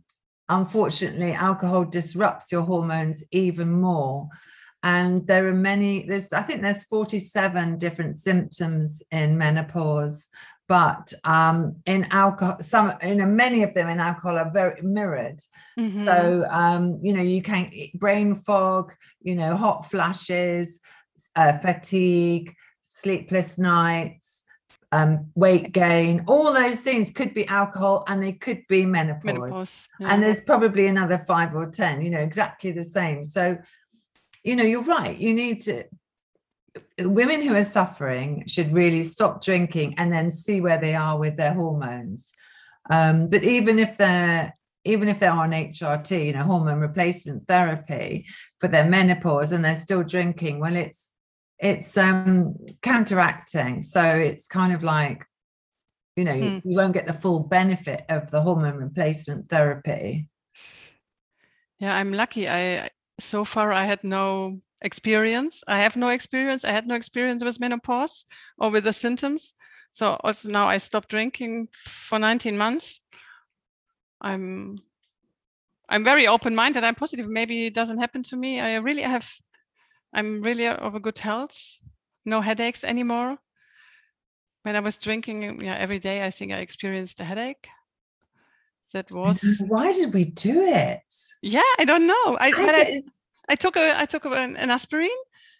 unfortunately, 0.49 1.33
alcohol 1.33 1.85
disrupts 1.85 2.51
your 2.51 2.63
hormones 2.63 3.23
even 3.31 3.71
more. 3.71 4.27
And 4.83 5.25
there 5.27 5.47
are 5.47 5.53
many, 5.53 6.03
there's, 6.05 6.33
I 6.33 6.41
think 6.41 6.61
there's 6.61 6.83
47 6.85 7.77
different 7.77 8.17
symptoms 8.17 9.01
in 9.11 9.37
menopause, 9.37 10.27
but 10.67 11.13
um, 11.23 11.77
in 11.85 12.05
alcohol, 12.11 12.59
some, 12.59 12.91
you 13.01 13.15
know, 13.15 13.25
many 13.25 13.63
of 13.63 13.73
them 13.73 13.87
in 13.87 14.01
alcohol 14.01 14.37
are 14.37 14.51
very 14.51 14.81
mirrored. 14.81 15.39
Mm-hmm. 15.79 16.05
So, 16.05 16.45
um, 16.49 16.99
you 17.01 17.13
know, 17.13 17.21
you 17.21 17.41
can 17.41 17.71
brain 17.93 18.35
fog, 18.35 18.93
you 19.21 19.35
know, 19.35 19.55
hot 19.55 19.89
flashes, 19.89 20.81
uh, 21.37 21.59
fatigue, 21.59 22.53
sleepless 22.83 23.57
nights, 23.57 24.42
um, 24.93 25.31
weight 25.33 25.71
gain, 25.71 26.23
all 26.27 26.53
those 26.53 26.81
things 26.81 27.09
could 27.09 27.33
be 27.33 27.47
alcohol 27.47 28.03
and 28.07 28.21
they 28.21 28.33
could 28.33 28.61
be 28.67 28.85
menopause. 28.85 29.23
menopause 29.23 29.87
yeah. 29.99 30.13
And 30.13 30.21
there's 30.21 30.41
probably 30.41 30.85
another 30.85 31.25
five 31.27 31.55
or 31.55 31.65
10, 31.65 32.03
you 32.03 32.11
know, 32.11 32.19
exactly 32.19 32.71
the 32.71 32.83
same. 32.83 33.25
So, 33.25 33.57
you 34.43 34.55
know, 34.55 34.63
you're 34.63 34.83
right. 34.83 35.17
You 35.17 35.33
need 35.33 35.61
to, 35.61 35.85
women 36.99 37.41
who 37.41 37.55
are 37.55 37.63
suffering 37.63 38.43
should 38.45 38.71
really 38.71 39.01
stop 39.01 39.43
drinking 39.43 39.95
and 39.97 40.11
then 40.11 40.29
see 40.29 40.61
where 40.61 40.79
they 40.79 40.93
are 40.93 41.17
with 41.17 41.37
their 41.37 41.55
hormones. 41.55 42.31
Um, 42.87 43.29
but 43.29 43.43
even 43.43 43.79
if 43.79 43.97
they're, 43.97 44.55
even 44.85 45.07
if 45.07 45.19
they're 45.19 45.31
on 45.31 45.51
HRT, 45.51 46.25
you 46.27 46.33
know, 46.33 46.43
hormone 46.43 46.81
replacement 46.81 47.47
therapy 47.47 48.27
for 48.59 48.67
their 48.67 48.85
menopause 48.85 49.53
and 49.53 49.65
they're 49.65 49.73
still 49.73 50.03
drinking, 50.03 50.59
well, 50.59 50.75
it's 50.75 51.09
it's 51.63 51.97
um 51.97 52.55
counteracting. 52.81 53.81
So 53.81 54.01
it's 54.01 54.47
kind 54.47 54.73
of 54.73 54.83
like 54.83 55.25
you 56.15 56.25
know 56.25 56.35
mm. 56.35 56.61
you 56.63 56.77
won't 56.77 56.93
get 56.93 57.07
the 57.07 57.13
full 57.13 57.43
benefit 57.43 58.03
of 58.09 58.29
the 58.29 58.41
hormone 58.41 58.75
replacement 58.75 59.49
therapy. 59.49 60.27
Yeah 61.79 61.95
i'm 61.95 62.13
lucky. 62.13 62.47
I 62.49 62.89
so 63.19 63.45
far 63.45 63.71
i 63.71 63.85
had 63.85 64.03
no 64.03 64.59
experience. 64.81 65.63
I 65.65 65.81
have 65.81 65.95
no 65.95 66.09
experience. 66.09 66.65
I 66.65 66.71
had 66.71 66.85
no 66.85 66.95
experience 66.95 67.43
with 67.43 67.59
menopause 67.61 68.25
or 68.57 68.69
with 68.69 68.83
the 68.83 68.93
symptoms. 68.93 69.53
So 69.91 70.17
also 70.23 70.49
now 70.49 70.67
i 70.67 70.77
stopped 70.77 71.09
drinking 71.09 71.69
for 71.85 72.19
19 72.19 72.57
months. 72.57 72.99
I'm 74.19 74.77
i'm 75.87 76.03
very 76.03 76.27
open 76.27 76.55
minded 76.55 76.83
i'm 76.83 76.95
positive. 76.95 77.27
Maybe 77.27 77.67
it 77.67 77.73
doesn't 77.73 77.99
happen 77.99 78.23
to 78.23 78.35
me. 78.35 78.59
I 78.59 78.75
really 78.75 79.03
have 79.03 79.31
I'm 80.13 80.41
really 80.41 80.67
of 80.67 80.95
a 80.95 80.99
good 80.99 81.19
health, 81.19 81.77
no 82.25 82.41
headaches 82.41 82.83
anymore. 82.83 83.37
When 84.63 84.75
I 84.75 84.79
was 84.79 84.97
drinking 84.97 85.61
yeah, 85.61 85.75
every 85.75 85.99
day, 85.99 86.25
I 86.25 86.29
think 86.29 86.51
I 86.51 86.57
experienced 86.57 87.19
a 87.19 87.23
headache. 87.23 87.67
That 88.93 89.11
was 89.11 89.41
why 89.67 89.91
did 89.91 90.13
we 90.13 90.25
do 90.25 90.61
it? 90.61 91.13
Yeah, 91.41 91.71
I 91.79 91.85
don't 91.85 92.05
know. 92.05 92.37
I 92.39 92.51
I, 92.55 92.65
I, 92.69 93.01
I, 93.49 93.55
took 93.55 93.75
a 93.75 93.99
I 93.99 94.05
took 94.05 94.25
an, 94.25 94.55
an 94.55 94.69
aspirin, 94.69 95.17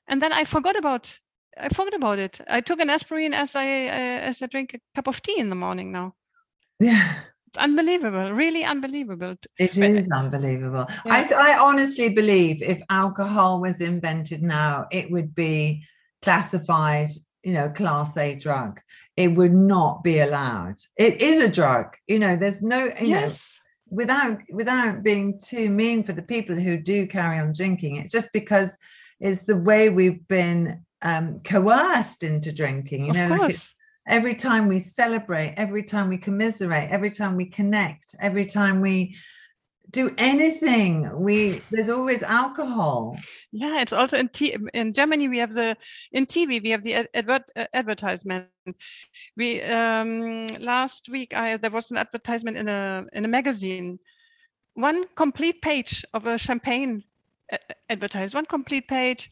and 0.08 0.22
then 0.22 0.32
I 0.32 0.44
forgot 0.44 0.76
about 0.76 1.20
I 1.58 1.70
forgot 1.70 1.96
about 1.96 2.20
it. 2.20 2.39
I 2.48 2.62
took 2.62 2.80
an 2.80 2.92
aspirin 2.92 3.34
as 3.34 3.56
I 3.56 3.66
uh, 3.88 4.30
as 4.30 4.42
I 4.44 4.46
drink 4.46 4.76
a 4.76 4.80
cup 4.94 5.08
of 5.08 5.22
tea 5.24 5.39
in 5.39 5.50
the 5.50 5.56
morning 5.56 5.92
now. 5.92 6.13
Yeah 6.80 7.24
unbelievable 7.58 8.32
really 8.32 8.63
unbelievable 8.63 9.36
it 9.60 9.78
is 9.78 10.08
unbelievable 10.12 10.86
yeah. 11.06 11.28
I, 11.32 11.54
I 11.54 11.60
honestly 11.60 12.10
believe 12.10 12.62
if 12.62 12.82
alcohol 12.89 13.62
was 13.62 13.82
invented 13.82 14.42
now 14.42 14.88
it 14.92 15.12
would 15.12 15.36
be 15.36 15.84
classified 16.22 17.10
you 17.44 17.54
know 17.54 17.70
class 17.70 18.18
a 18.18 18.36
drug 18.36 18.80
it 19.18 19.30
would 19.30 19.54
not 19.54 20.04
be 20.04 20.20
allowed 20.20 20.76
it 20.98 21.22
is 21.22 21.44
a 21.44 21.50
drug 21.50 21.96
you 22.08 22.20
know 22.20 22.36
there's 22.36 22.62
no 22.62 22.86
you 22.86 23.08
yes. 23.08 23.60
know 23.89 23.98
without 23.98 24.39
without 24.50 25.04
being 25.04 25.39
too 25.39 25.70
mean 25.70 26.04
for 26.04 26.13
the 26.13 26.22
people 26.22 26.56
who 26.56 26.78
do 26.78 27.06
carry 27.06 27.38
on 27.38 27.54
drinking 27.54 27.98
it's 27.98 28.12
just 28.12 28.30
because 28.34 28.78
it's 29.20 29.44
the 29.44 29.58
way 29.58 29.89
we've 29.89 30.28
been 30.28 30.84
um, 31.04 31.42
coerced 31.44 32.24
into 32.24 32.52
drinking 32.52 33.06
you 33.06 33.12
of 33.12 33.18
know. 33.18 33.36
Like 33.36 33.56
every 34.08 34.36
time 34.36 34.68
we 34.68 34.80
celebrate, 34.80 35.54
every 35.58 35.84
time 35.84 36.10
we 36.10 36.18
commiserate, 36.18 36.89
every 36.92 37.10
time 37.10 37.36
we 37.36 37.46
connect, 37.46 38.16
every 38.20 38.46
time 38.46 38.82
we 38.82 39.16
do 39.94 40.10
anything 40.18 41.08
we 41.20 41.62
there's 41.72 41.89
always 41.89 42.24
alcohol. 42.24 43.16
Yeah 43.52 43.82
it's 43.82 43.94
also 43.94 44.18
in 44.18 44.30
t- 44.30 44.58
in 44.74 44.92
germany 44.92 45.28
we 45.30 45.38
have 45.38 45.54
the 45.54 45.78
in 46.12 46.26
tv 46.26 46.62
we 46.62 46.72
have 46.72 46.84
the 46.84 47.08
advert 47.13 47.44
uh, 47.56 47.66
advertisement. 47.74 48.48
We 49.38 49.62
um 49.62 50.48
last 50.60 51.10
week 51.10 51.36
i 51.36 51.58
there 51.58 51.70
was 51.70 51.92
an 51.92 51.98
advertisement 51.98 52.58
in 52.58 52.68
a 52.68 53.06
in 53.13 53.26
a 53.26 53.28
magazine. 53.28 54.00
One 54.74 55.04
complete 55.16 55.62
page 55.62 56.04
of 56.13 56.26
a 56.26 56.38
champagne 56.38 57.04
uh, 57.52 57.58
advertised 57.89 58.34
one 58.34 58.46
complete 58.46 58.88
page 58.88 59.30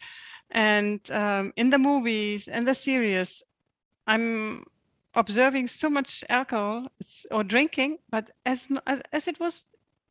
and 0.52 1.00
um, 1.12 1.54
in 1.56 1.70
the 1.72 1.80
movies 1.80 2.48
and 2.48 2.68
the 2.68 2.76
series 2.76 3.42
I'm 4.08 4.64
observing 5.16 5.68
so 5.68 5.90
much 5.90 6.24
alcohol 6.30 6.88
or 7.32 7.44
drinking, 7.44 7.98
but 8.10 8.32
as 8.46 8.68
as 9.12 9.28
it 9.28 9.40
was, 9.40 9.64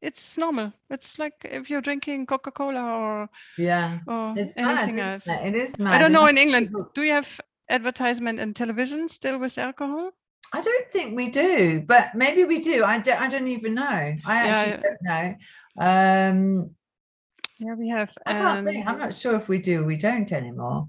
it's 0.03 0.37
normal. 0.37 0.73
It's 0.91 1.19
like 1.19 1.35
if 1.45 1.71
you're 1.71 1.81
drinking 1.81 2.27
Coca 2.27 2.51
Cola 2.51 2.83
or 2.83 3.29
yeah, 3.59 3.99
or 4.07 4.35
it's 4.37 4.57
anything 4.57 4.97
mad, 4.97 5.23
else. 5.27 5.27
It 5.27 5.55
is 5.55 5.79
mad. 5.79 5.95
I 5.95 5.99
don't 5.99 6.13
know 6.13 6.27
in 6.27 6.39
England. 6.39 6.75
Do 6.95 7.03
you 7.03 7.13
have 7.13 7.41
advertisement 7.69 8.41
and 8.41 8.55
television 8.55 9.09
still 9.09 9.39
with 9.39 9.59
alcohol? 9.59 10.11
I 10.53 10.63
don't 10.63 10.91
think 10.91 11.17
we 11.17 11.29
do, 11.29 11.85
but 11.87 12.15
maybe 12.15 12.45
we 12.45 12.59
do. 12.59 12.83
I 12.85 12.99
don't. 12.99 13.21
I 13.21 13.29
don't 13.29 13.49
even 13.49 13.75
know. 13.75 13.85
I 14.27 14.37
actually 14.49 14.73
yeah. 14.73 14.83
don't 14.83 15.03
know. 15.03 15.35
Um, 15.79 16.71
yeah, 17.59 17.75
we 17.75 17.89
have. 17.89 18.13
I 18.27 18.33
can't 18.33 18.67
think. 18.67 18.87
I'm 18.87 18.99
not 18.99 19.15
sure 19.15 19.37
if 19.37 19.49
we 19.49 19.59
do. 19.59 19.85
We 19.85 19.97
don't 19.97 20.33
anymore 20.33 20.89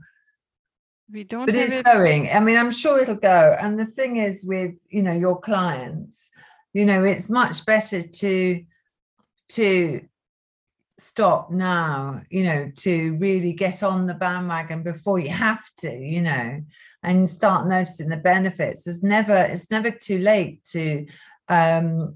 we 1.11 1.23
don't 1.23 1.45
but 1.45 1.55
it's 1.55 1.73
it. 1.73 1.85
going. 1.85 2.29
I 2.29 2.39
mean 2.39 2.57
i'm 2.57 2.71
sure 2.71 2.99
it'll 2.99 3.15
go. 3.15 3.55
And 3.59 3.77
the 3.77 3.85
thing 3.85 4.17
is 4.17 4.45
with 4.45 4.75
you 4.89 5.03
know 5.03 5.13
your 5.13 5.39
clients 5.39 6.31
you 6.73 6.85
know 6.85 7.03
it's 7.03 7.29
much 7.29 7.65
better 7.65 8.01
to 8.01 8.63
to 9.49 10.01
stop 10.97 11.49
now 11.51 12.21
you 12.29 12.43
know 12.43 12.71
to 12.75 13.15
really 13.15 13.53
get 13.53 13.81
on 13.81 14.05
the 14.05 14.13
bandwagon 14.13 14.83
before 14.83 15.17
you 15.17 15.29
have 15.29 15.63
to 15.77 15.91
you 15.91 16.21
know 16.21 16.61
and 17.03 17.27
start 17.27 17.67
noticing 17.67 18.09
the 18.09 18.17
benefits. 18.17 18.83
There's 18.83 19.03
never 19.03 19.35
it's 19.49 19.71
never 19.71 19.91
too 19.91 20.19
late 20.19 20.63
to 20.65 21.07
um 21.49 22.15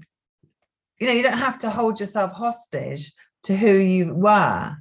you 0.98 1.06
know 1.06 1.12
you 1.12 1.22
don't 1.22 1.38
have 1.38 1.58
to 1.60 1.70
hold 1.70 2.00
yourself 2.00 2.32
hostage 2.32 3.12
to 3.44 3.56
who 3.56 3.72
you 3.72 4.14
were 4.14 4.76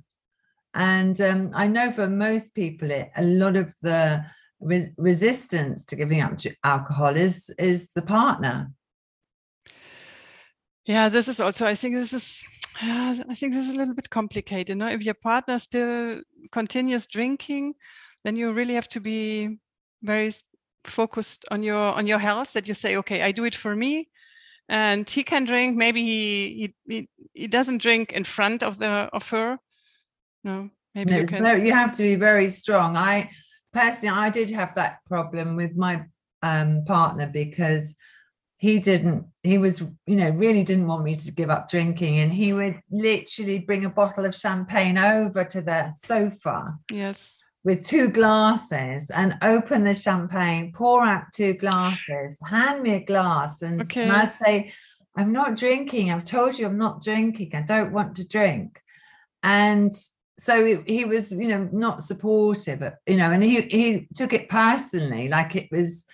And 0.75 1.19
um, 1.21 1.51
I 1.53 1.67
know 1.67 1.91
for 1.91 2.07
most 2.07 2.53
people, 2.53 2.91
it, 2.91 3.09
a 3.15 3.23
lot 3.23 3.55
of 3.55 3.73
the 3.81 4.25
res- 4.59 4.91
resistance 4.97 5.85
to 5.85 5.95
giving 5.95 6.21
up 6.21 6.37
to 6.39 6.53
alcohol 6.63 7.15
is 7.15 7.49
is 7.57 7.91
the 7.93 8.01
partner. 8.01 8.71
Yeah, 10.85 11.09
this 11.09 11.27
is 11.29 11.39
also. 11.39 11.65
I 11.65 11.75
think 11.75 11.95
this 11.95 12.13
is. 12.13 12.43
Uh, 12.81 13.15
I 13.29 13.35
think 13.35 13.53
this 13.53 13.67
is 13.67 13.73
a 13.73 13.77
little 13.77 13.95
bit 13.95 14.09
complicated. 14.09 14.77
No, 14.77 14.87
if 14.87 15.01
your 15.01 15.13
partner 15.13 15.59
still 15.59 16.21
continues 16.51 17.05
drinking, 17.07 17.75
then 18.25 18.35
you 18.35 18.51
really 18.51 18.73
have 18.73 18.89
to 18.89 18.99
be 18.99 19.57
very 20.03 20.33
focused 20.83 21.45
on 21.51 21.63
your 21.63 21.93
on 21.93 22.05
your 22.05 22.19
health. 22.19 22.51
That 22.51 22.67
you 22.67 22.73
say, 22.73 22.97
okay, 22.97 23.21
I 23.21 23.31
do 23.31 23.45
it 23.45 23.55
for 23.55 23.77
me, 23.77 24.09
and 24.67 25.09
he 25.09 25.23
can 25.23 25.45
drink. 25.45 25.77
Maybe 25.77 26.03
he 26.03 26.73
he 26.85 27.09
he 27.33 27.47
doesn't 27.47 27.81
drink 27.81 28.11
in 28.11 28.25
front 28.25 28.61
of 28.61 28.77
the 28.77 29.09
of 29.13 29.29
her. 29.29 29.57
No, 30.45 30.69
maybe 30.93 31.11
no, 31.11 31.19
you 31.19 31.27
can. 31.27 31.43
No, 31.43 31.53
you 31.53 31.73
have 31.73 31.91
to 31.97 32.03
be 32.03 32.15
very 32.15 32.47
strong. 32.49 32.95
I 32.95 33.29
personally, 33.73 34.15
I 34.15 34.29
did 34.29 34.49
have 34.51 34.73
that 34.75 34.99
problem 35.05 35.57
with 35.57 35.75
my 35.75 36.05
um, 36.41 36.85
partner 36.85 37.27
because 37.27 37.95
he 38.57 38.79
didn't 38.79 39.25
he 39.43 39.57
was 39.57 39.81
you 40.07 40.15
know 40.15 40.29
really 40.31 40.63
didn't 40.63 40.87
want 40.87 41.03
me 41.03 41.15
to 41.15 41.31
give 41.31 41.49
up 41.49 41.69
drinking 41.69 42.19
and 42.19 42.31
he 42.31 42.53
would 42.53 42.79
literally 42.89 43.59
bring 43.59 43.85
a 43.85 43.89
bottle 43.89 44.25
of 44.25 44.33
champagne 44.33 44.97
over 44.97 45.43
to 45.43 45.61
the 45.61 45.91
sofa 45.91 46.73
yes 46.89 47.43
with 47.63 47.85
two 47.85 48.07
glasses 48.07 49.09
and 49.09 49.37
open 49.41 49.83
the 49.83 49.93
champagne 49.93 50.71
pour 50.73 51.03
out 51.03 51.23
two 51.33 51.53
glasses 51.53 52.39
hand 52.47 52.81
me 52.81 52.95
a 52.95 53.03
glass 53.03 53.61
and, 53.61 53.81
okay. 53.81 54.03
and 54.03 54.11
i'd 54.13 54.35
say 54.35 54.73
i'm 55.17 55.33
not 55.33 55.57
drinking 55.57 56.11
i've 56.11 56.23
told 56.23 56.57
you 56.57 56.65
i'm 56.65 56.77
not 56.77 57.03
drinking 57.03 57.53
i 57.55 57.61
don't 57.61 57.91
want 57.91 58.15
to 58.15 58.27
drink 58.27 58.81
and 59.43 59.93
so 60.37 60.83
he 60.85 61.05
was 61.05 61.31
you 61.31 61.47
know 61.47 61.69
not 61.71 62.03
supportive 62.03 62.81
you 63.07 63.15
know 63.15 63.31
and 63.31 63.43
he 63.43 63.61
he 63.61 64.07
took 64.13 64.33
it 64.33 64.49
personally 64.49 65.29
like 65.29 65.55
it 65.55 65.69
was 65.71 66.05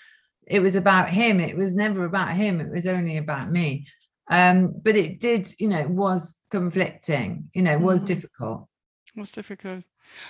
it 0.48 0.60
was 0.62 0.76
about 0.76 1.08
him. 1.10 1.40
It 1.40 1.56
was 1.56 1.74
never 1.74 2.04
about 2.04 2.34
him. 2.34 2.60
It 2.60 2.70
was 2.70 2.86
only 2.86 3.18
about 3.18 3.52
me. 3.52 3.88
Um 4.30 4.74
but 4.84 4.96
it 4.96 5.20
did 5.20 5.54
you 5.60 5.68
know 5.68 5.80
it 5.80 5.90
was 5.90 6.36
conflicting 6.50 7.50
you 7.54 7.62
know 7.62 7.72
it 7.72 7.82
was 7.82 8.04
mm. 8.04 8.08
difficult. 8.08 8.68
It 9.16 9.20
was 9.20 9.32
difficult. 9.32 9.84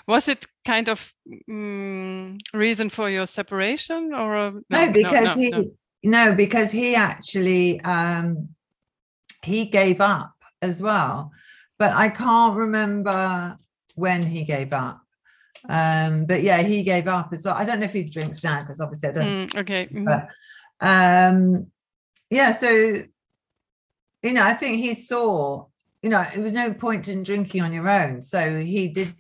Was 0.08 0.28
it 0.28 0.46
kind 0.64 0.90
of 0.90 1.12
um, 1.50 2.38
reason 2.54 2.90
for 2.90 3.10
your 3.10 3.26
separation 3.26 4.14
or 4.14 4.36
a, 4.36 4.52
no, 4.52 4.86
no, 4.86 4.92
because 4.92 5.26
no, 5.26 5.34
he 5.34 5.50
no. 5.50 5.66
no 6.04 6.36
because 6.36 6.72
he 6.72 6.96
actually 6.96 7.82
um 7.82 8.50
he 9.44 9.66
gave 9.66 10.02
up 10.02 10.34
as 10.62 10.82
well. 10.82 11.32
But 11.80 11.94
i 11.94 12.10
can't 12.10 12.56
remember 12.56 13.58
when 13.96 14.24
he 14.24 14.44
gave 14.44 14.74
up. 14.74 15.02
Um, 15.70 16.26
but 16.26 16.42
yeah, 16.44 16.62
he 16.62 16.84
gave 16.84 17.08
up 17.08 17.34
as 17.34 17.46
well. 17.46 17.56
I 17.56 17.66
don't 17.66 17.80
know 17.80 17.86
if 17.86 17.94
he 17.94 18.04
drinks 18.04 18.44
now 18.44 18.62
because 18.62 18.82
obviously 18.82 19.10
I 19.10 19.12
don't. 19.12 19.26
Mm, 19.26 19.60
okay. 19.60 19.86
Mm-hmm. 19.86 20.06
But 20.06 20.30
um, 20.80 21.68
yeah, 22.30 22.56
so 22.56 23.04
you 24.24 24.34
know, 24.34 24.44
I 24.44 24.54
think 24.54 24.78
he 24.78 24.94
saw, 24.94 25.66
you 26.02 26.10
know, 26.10 26.24
it 26.34 26.40
was 26.40 26.54
no 26.54 26.74
point 26.74 27.08
in 27.08 27.24
drinking 27.24 27.62
on 27.62 27.74
your 27.74 27.90
own. 27.90 28.22
So 28.22 28.60
he 28.60 28.88
did. 28.88 29.16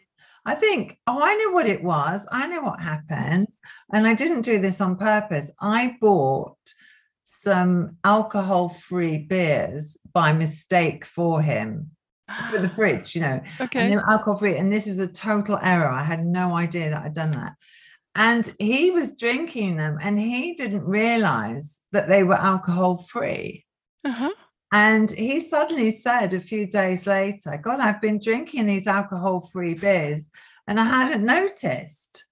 I 0.45 0.55
think, 0.55 0.97
oh, 1.05 1.19
I 1.21 1.35
know 1.35 1.51
what 1.51 1.67
it 1.67 1.83
was. 1.83 2.27
I 2.31 2.47
know 2.47 2.61
what 2.61 2.79
happened. 2.79 3.47
And 3.93 4.07
I 4.07 4.15
didn't 4.15 4.41
do 4.41 4.57
this 4.59 4.81
on 4.81 4.97
purpose. 4.97 5.51
I 5.59 5.97
bought 6.01 6.57
some 7.25 7.97
alcohol 8.03 8.69
free 8.69 9.19
beers 9.19 9.97
by 10.13 10.33
mistake 10.33 11.05
for 11.05 11.41
him 11.41 11.91
for 12.49 12.59
the 12.59 12.69
fridge, 12.69 13.15
you 13.15 13.21
know, 13.21 13.41
okay. 13.59 13.81
and 13.81 13.91
they 13.91 13.95
were 13.95 14.09
alcohol 14.09 14.37
free. 14.37 14.57
And 14.57 14.71
this 14.71 14.87
was 14.87 14.99
a 14.99 15.07
total 15.07 15.59
error. 15.61 15.89
I 15.89 16.03
had 16.03 16.25
no 16.25 16.55
idea 16.55 16.89
that 16.89 17.03
I'd 17.03 17.13
done 17.13 17.31
that. 17.31 17.53
And 18.15 18.53
he 18.59 18.91
was 18.91 19.15
drinking 19.15 19.77
them 19.77 19.97
and 20.01 20.19
he 20.19 20.53
didn't 20.53 20.83
realize 20.83 21.81
that 21.91 22.09
they 22.09 22.23
were 22.23 22.35
alcohol 22.35 22.97
free. 22.97 23.65
Uh-huh. 24.03 24.31
And 24.73 25.11
he 25.11 25.39
suddenly 25.39 25.91
said 25.91 26.33
a 26.33 26.39
few 26.39 26.65
days 26.65 27.07
later, 27.07 27.59
God, 27.61 27.79
I've 27.79 28.01
been 28.01 28.19
drinking 28.19 28.65
these 28.65 28.87
alcohol 28.87 29.49
free 29.51 29.73
beers 29.73 30.29
and 30.67 30.79
I 30.79 30.85
hadn't 30.85 31.25
noticed. 31.25 32.25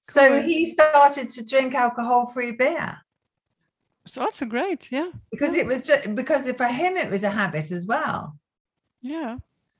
So 0.00 0.40
he 0.40 0.66
started 0.66 1.30
to 1.30 1.44
drink 1.44 1.74
alcohol 1.74 2.30
free 2.32 2.52
beer. 2.52 2.98
It's 4.06 4.16
also 4.16 4.46
great, 4.46 4.90
yeah. 4.90 5.10
Because 5.30 5.54
it 5.54 5.66
was 5.66 5.82
just 5.82 6.14
because 6.14 6.50
for 6.52 6.64
him 6.64 6.96
it 6.96 7.10
was 7.10 7.22
a 7.22 7.30
habit 7.30 7.70
as 7.70 7.86
well. 7.86 8.38
Yeah. 9.02 9.36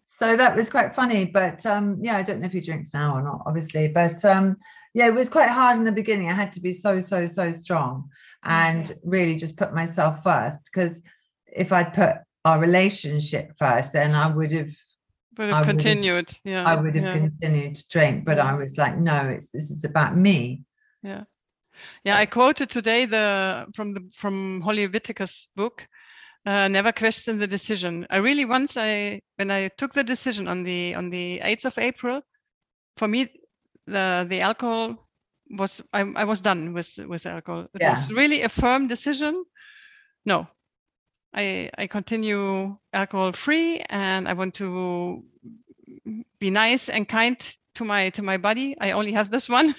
So 0.07 0.37
that 0.37 0.57
was 0.57 0.71
quite 0.71 0.95
funny. 0.95 1.25
But 1.25 1.65
um, 1.67 1.99
yeah, 2.01 2.17
I 2.17 2.23
don't 2.23 2.41
know 2.41 2.47
if 2.47 2.53
he 2.53 2.61
drinks 2.61 2.93
now 2.95 3.17
or 3.17 3.23
not, 3.23 3.43
obviously. 3.47 3.89
But 3.89 4.25
um, 4.25 4.57
yeah, 4.95 5.07
it 5.07 5.15
was 5.15 5.29
quite 5.29 5.49
hard 5.49 5.77
in 5.77 5.85
the 5.85 5.93
beginning. 5.93 6.29
I 6.29 6.35
had 6.35 6.53
to 6.53 6.61
be 6.61 6.73
so, 6.73 7.01
so, 7.01 7.27
so 7.27 7.53
strong 7.53 8.09
and 8.45 8.87
mm-hmm. 8.87 9.09
really 9.09 9.37
just 9.37 9.57
put 9.57 9.73
myself 9.73 10.23
first. 10.23 10.65
Because 10.65 11.03
if 11.47 11.73
I'd 11.73 11.95
put 11.95 12.17
our 12.45 12.59
relationship 12.59 13.53
first, 13.59 13.93
then 13.93 14.15
I 14.15 14.35
would 14.35 14.53
have 14.53 14.71
would 15.39 15.51
have 15.51 15.65
continued. 15.65 16.33
Yeah. 16.45 16.65
I 16.65 16.75
would 16.75 16.95
have 16.95 17.05
yeah. 17.05 17.19
continued 17.19 17.77
to 17.77 17.89
drink. 17.89 18.25
But 18.25 18.39
I 18.39 18.55
was 18.55 18.77
like, 18.77 18.99
no, 18.99 19.29
it's 19.29 19.49
this 19.49 19.71
is 19.71 19.85
about 19.85 20.17
me. 20.17 20.65
Yeah. 21.03 21.25
Yeah, 22.05 22.19
I 22.19 22.27
quoted 22.27 22.69
today 22.69 23.07
the 23.07 23.67
from 23.75 23.95
the 23.95 24.09
from 24.13 24.61
Holly 24.61 24.87
Whitaker's 24.87 25.49
book 25.57 25.87
uh, 26.47 26.69
never 26.69 26.93
question 26.93 27.39
the 27.39 27.47
decision. 27.47 28.07
I 28.11 28.17
really 28.17 28.45
once 28.45 28.77
I 28.77 29.21
when 29.37 29.51
I 29.51 29.69
took 29.69 29.93
the 29.93 30.05
decision 30.05 30.49
on 30.49 30.63
the 30.63 30.95
on 30.95 31.11
the 31.11 31.41
8th 31.45 31.67
of 31.67 31.79
April, 31.79 32.23
for 32.97 33.09
me 33.09 33.29
the 33.87 34.27
the 34.29 34.41
alcohol 34.41 34.97
was 35.51 35.83
I, 35.93 36.01
I 36.17 36.25
was 36.25 36.41
done 36.41 36.73
with 36.73 36.99
with 37.07 37.27
alcohol. 37.27 37.67
It 37.75 37.83
yeah. 37.83 38.01
was 38.01 38.11
really 38.11 38.43
a 38.43 38.49
firm 38.49 38.89
decision. 38.89 39.45
No, 40.25 40.47
I 41.35 41.71
I 41.77 41.87
continue 41.87 42.77
alcohol 42.93 43.33
free 43.33 43.81
and 43.91 44.29
I 44.29 44.33
want 44.33 44.55
to 44.55 45.23
be 46.39 46.51
nice 46.51 46.89
and 46.89 47.09
kind 47.09 47.37
to 47.75 47.85
my 47.85 48.11
to 48.11 48.23
my 48.23 48.39
body. 48.39 48.77
I 48.81 48.93
only 48.93 49.13
have 49.13 49.31
this 49.31 49.49
one. 49.49 49.75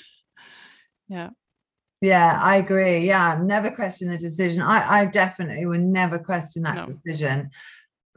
yeah. 1.07 1.29
Yeah, 2.01 2.39
I 2.41 2.57
agree. 2.57 2.99
Yeah, 2.99 3.39
never 3.41 3.69
question 3.69 4.09
the 4.09 4.17
decision. 4.17 4.61
I, 4.61 5.01
I 5.01 5.05
definitely 5.05 5.65
would 5.67 5.81
never 5.81 6.17
question 6.17 6.63
that 6.63 6.77
no. 6.77 6.83
decision. 6.83 7.51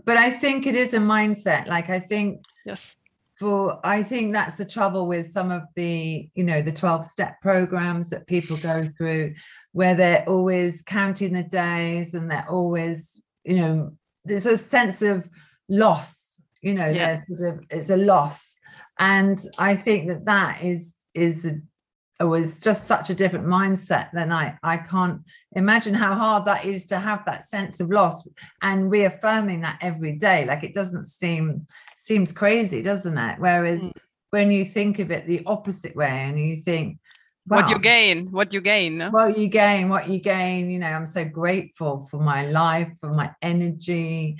But 0.04 0.16
I 0.16 0.30
think 0.30 0.66
it 0.66 0.74
is 0.74 0.94
a 0.94 0.98
mindset. 0.98 1.66
Like 1.66 1.90
I 1.90 2.00
think 2.00 2.44
yes. 2.64 2.96
For 3.40 3.80
I 3.84 4.04
think 4.04 4.32
that's 4.32 4.54
the 4.54 4.64
trouble 4.64 5.08
with 5.08 5.26
some 5.26 5.50
of 5.50 5.62
the, 5.74 6.30
you 6.34 6.44
know, 6.44 6.62
the 6.62 6.72
12 6.72 7.04
step 7.04 7.40
programs 7.42 8.10
that 8.10 8.28
people 8.28 8.56
go 8.58 8.88
through 8.96 9.34
where 9.72 9.96
they're 9.96 10.24
always 10.28 10.82
counting 10.82 11.32
the 11.32 11.42
days 11.42 12.14
and 12.14 12.30
they're 12.30 12.46
always, 12.48 13.20
you 13.42 13.56
know, 13.56 13.92
there's 14.24 14.46
a 14.46 14.56
sense 14.56 15.02
of 15.02 15.28
loss, 15.68 16.40
you 16.62 16.74
know, 16.74 16.86
yeah. 16.86 17.16
there's 17.26 17.40
sort 17.40 17.54
of 17.54 17.64
it's 17.70 17.90
a 17.90 17.96
loss. 17.96 18.56
And 19.00 19.36
I 19.58 19.74
think 19.74 20.06
that 20.06 20.26
that 20.26 20.62
is 20.62 20.94
is 21.12 21.50
was 22.22 22.60
just 22.60 22.86
such 22.86 23.10
a 23.10 23.14
different 23.14 23.46
mindset 23.46 24.08
then 24.12 24.30
I 24.30 24.56
I 24.62 24.76
can't 24.76 25.22
imagine 25.52 25.94
how 25.94 26.14
hard 26.14 26.44
that 26.46 26.64
is 26.64 26.84
to 26.86 26.98
have 26.98 27.24
that 27.26 27.44
sense 27.44 27.80
of 27.80 27.90
loss 27.90 28.26
and 28.62 28.90
reaffirming 28.90 29.62
that 29.62 29.78
every 29.80 30.16
day 30.16 30.44
like 30.44 30.62
it 30.62 30.74
doesn't 30.74 31.06
seem 31.06 31.66
seems 31.96 32.32
crazy 32.32 32.82
doesn't 32.82 33.18
it 33.18 33.36
whereas 33.40 33.82
mm. 33.82 33.92
when 34.30 34.50
you 34.50 34.64
think 34.64 35.00
of 35.00 35.10
it 35.10 35.26
the 35.26 35.42
opposite 35.46 35.96
way 35.96 36.08
and 36.08 36.38
you 36.38 36.62
think 36.62 36.98
what 37.46 37.68
you 37.68 37.78
gain 37.78 38.26
what 38.30 38.52
you 38.52 38.60
gain 38.60 38.96
no? 38.96 39.10
what 39.10 39.36
you 39.36 39.48
gain 39.48 39.88
what 39.88 40.08
you 40.08 40.18
gain 40.18 40.70
you 40.70 40.78
know 40.78 40.86
i'm 40.86 41.06
so 41.06 41.24
grateful 41.24 42.06
for 42.10 42.18
my 42.18 42.46
life 42.46 42.90
for 43.00 43.10
my 43.10 43.30
energy 43.42 44.36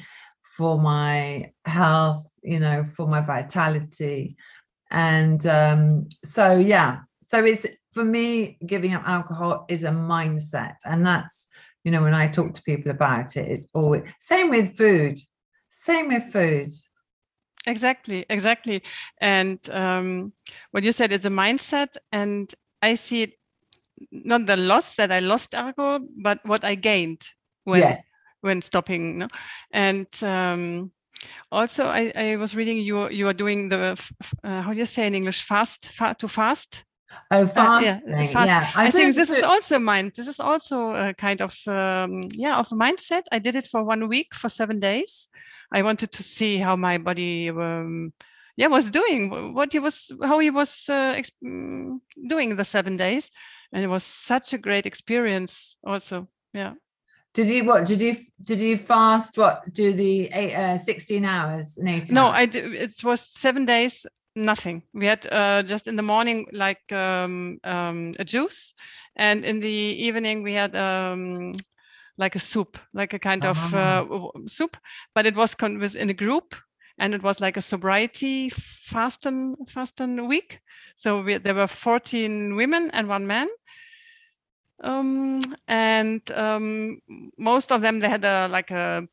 for 0.57 0.79
my 0.79 1.51
health 1.67 2.27
you 2.43 2.59
know 2.59 2.87
for 2.97 3.07
my 3.07 3.21
vitality 3.21 4.37
and 4.91 5.47
um 5.47 6.09
so 6.25 6.57
yeah 6.57 7.01
so 7.27 7.45
it's 7.45 7.67
for 7.93 8.05
me 8.05 8.59
giving 8.67 8.95
up 8.95 9.03
alcohol 9.07 9.65
is 9.69 9.85
a 9.85 9.91
mindset 9.91 10.77
and 10.85 11.07
that's 11.07 11.49
you 11.85 11.91
know 11.91 12.03
when 12.03 12.15
i 12.15 12.27
talk 12.27 12.53
to 12.53 12.63
people 12.63 12.91
about 12.91 13.37
it 13.37 13.49
it's 13.49 13.69
always 13.75 14.03
same 14.21 14.51
with 14.51 14.77
food 14.77 15.19
same 15.69 16.09
with 16.09 16.25
food 16.25 16.69
exactly 17.67 18.27
exactly 18.29 18.83
and 19.19 19.71
um, 19.71 20.33
what 20.73 20.85
you 20.85 20.93
said 20.93 21.13
is 21.13 21.25
a 21.25 21.31
mindset 21.31 21.97
and 22.13 22.55
i 22.83 22.95
see 22.95 23.23
it 23.23 23.35
not 24.11 24.47
the 24.47 24.57
loss 24.57 24.97
that 24.97 25.13
i 25.13 25.21
lost 25.21 25.55
alcohol 25.55 26.01
but 26.23 26.39
what 26.45 26.65
i 26.65 26.75
gained 26.75 27.29
when 27.65 27.81
yes. 27.81 28.03
when 28.41 28.61
stopping 28.61 29.19
no? 29.19 29.29
and 29.71 30.07
um, 30.23 30.91
also 31.51 31.87
I, 31.87 32.13
I 32.15 32.37
was 32.37 32.55
reading 32.55 32.79
you 32.79 33.09
you 33.09 33.29
are 33.29 33.33
doing 33.33 33.69
the 33.69 33.99
uh, 34.43 34.63
how 34.63 34.73
do 34.73 34.79
you 34.79 34.87
say 34.87 35.07
in 35.07 35.15
english 35.15 35.43
fast, 35.43 35.89
fast 35.89 36.19
to 36.21 36.29
fast 36.29 36.85
Oh, 37.31 37.46
fasting. 37.46 38.14
Uh, 38.14 38.20
yeah, 38.20 38.27
fast. 38.29 38.48
yeah. 38.48 38.70
I, 38.74 38.87
I 38.87 38.90
think 38.90 39.14
this 39.14 39.31
is 39.31 39.42
also 39.42 39.79
mind. 39.79 40.12
This 40.16 40.29
is 40.29 40.40
also 40.40 40.94
a 40.94 41.14
kind 41.14 41.40
of 41.40 41.57
um, 41.66 42.22
yeah 42.33 42.57
of 42.59 42.70
a 42.72 42.74
mindset. 42.74 43.22
I 43.33 43.38
did 43.38 43.57
it 43.57 43.68
for 43.68 43.83
one 43.83 44.09
week 44.09 44.35
for 44.35 44.48
seven 44.48 44.81
days. 44.81 45.29
I 45.72 45.83
wanted 45.83 46.12
to 46.12 46.22
see 46.22 46.59
how 46.59 46.77
my 46.77 46.98
body 46.98 47.50
um, 47.50 48.12
yeah 48.57 48.68
was 48.68 48.90
doing 48.90 49.55
what 49.55 49.72
he 49.72 49.79
was 49.79 50.11
how 50.22 50.38
he 50.38 50.50
was 50.50 50.85
uh, 50.88 51.20
mm, 51.44 51.98
doing 52.29 52.57
the 52.57 52.64
seven 52.64 52.96
days 52.96 53.31
and 53.72 53.83
it 53.85 53.88
was 53.88 54.05
such 54.05 54.53
a 54.53 54.59
great 54.59 54.87
experience 54.87 55.77
also 55.85 56.29
yeah 56.53 56.74
did 57.33 57.48
you 57.48 57.64
what 57.64 57.85
did 57.85 58.00
you 58.00 58.16
did 58.42 58.61
you 58.61 58.77
fast 58.77 59.37
what 59.37 59.62
do 59.72 59.92
the 59.92 60.27
eight, 60.33 60.55
uh, 60.55 60.79
16 60.79 61.24
hours 61.24 61.79
and 61.79 61.88
eight 61.88 62.11
no 62.11 62.27
hours? 62.27 62.35
i 62.37 62.46
did, 62.46 62.74
it 62.74 63.05
was 63.05 63.20
seven 63.20 63.64
days 63.64 64.07
nothing 64.37 64.83
we 64.92 65.07
had 65.07 65.27
uh, 65.33 65.62
just 65.62 65.87
in 65.87 65.97
the 65.97 66.03
morning 66.03 66.47
like 66.53 66.92
um, 66.92 67.59
um, 67.64 68.14
a 68.18 68.25
juice 68.25 68.75
and 69.16 69.44
in 69.44 69.61
the 69.61 69.68
evening 69.68 70.42
we 70.42 70.53
had 70.53 70.75
um, 70.75 71.55
like 72.18 72.35
a 72.37 72.40
soup 72.40 72.79
like 72.92 73.14
a 73.14 73.18
kind 73.18 73.44
uh-huh. 73.44 74.07
of 74.09 74.35
uh, 74.35 74.49
soup 74.49 74.77
but 75.14 75.27
it 75.27 75.35
was, 75.35 75.55
con- 75.55 75.79
was 75.79 75.94
in 75.94 76.11
a 76.11 76.14
group 76.14 76.55
and 76.99 77.14
it 77.14 77.23
was 77.23 77.40
like 77.40 77.57
a 77.57 77.62
sobriety 77.62 78.49
fasten 78.51 79.57
fasten 79.66 80.29
week. 80.29 80.61
So 80.97 81.23
we, 81.23 81.38
there 81.38 81.55
were 81.55 81.66
14 81.66 82.55
women 82.57 82.90
and 82.92 83.09
one 83.09 83.27
man. 83.27 83.49
Um, 84.83 85.40
and 85.66 86.20
um, 86.33 87.01
most 87.38 87.73
of 87.73 87.81
them 87.81 88.01
they 88.01 88.09
had 88.09 88.25
a 88.25 88.49
like 88.49 88.70
a 88.70 89.09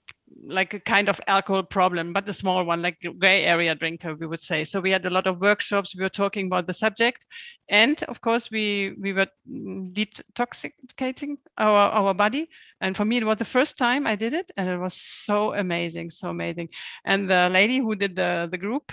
like 0.48 0.74
a 0.74 0.80
kind 0.80 1.10
of 1.10 1.20
alcohol 1.28 1.64
problem, 1.64 2.14
but 2.14 2.28
a 2.28 2.34
small 2.34 2.64
one, 2.66 2.82
like 2.82 2.98
gray 3.20 3.44
area 3.44 3.76
drinker, 3.76 4.16
we 4.16 4.28
would 4.28 4.42
say. 4.42 4.64
So 4.64 4.80
we 4.80 4.92
had 4.92 5.06
a 5.06 5.10
lot 5.10 5.28
of 5.28 5.42
workshops. 5.42 5.96
We 5.96 6.04
were 6.04 6.10
talking 6.10 6.48
about 6.48 6.68
the 6.68 6.74
subject, 6.74 7.26
and 7.70 8.02
of 8.04 8.22
course 8.22 8.50
we 8.52 8.94
we 9.00 9.14
were 9.14 9.28
detoxicating 9.48 11.38
our 11.58 11.92
our 11.92 12.14
body. 12.14 12.50
And 12.80 12.96
for 12.98 13.06
me, 13.06 13.18
it 13.18 13.26
was 13.26 13.38
the 13.38 13.46
first 13.46 13.78
time 13.78 14.08
I 14.08 14.16
did 14.16 14.34
it, 14.34 14.52
and 14.58 14.70
it 14.70 14.78
was 14.78 14.94
so 14.94 15.54
amazing, 15.54 16.10
so 16.10 16.30
amazing. 16.30 16.70
And 17.06 17.30
the 17.30 17.50
lady 17.52 17.78
who 17.78 17.96
did 17.96 18.16
the 18.16 18.48
the 18.52 18.58
group, 18.58 18.92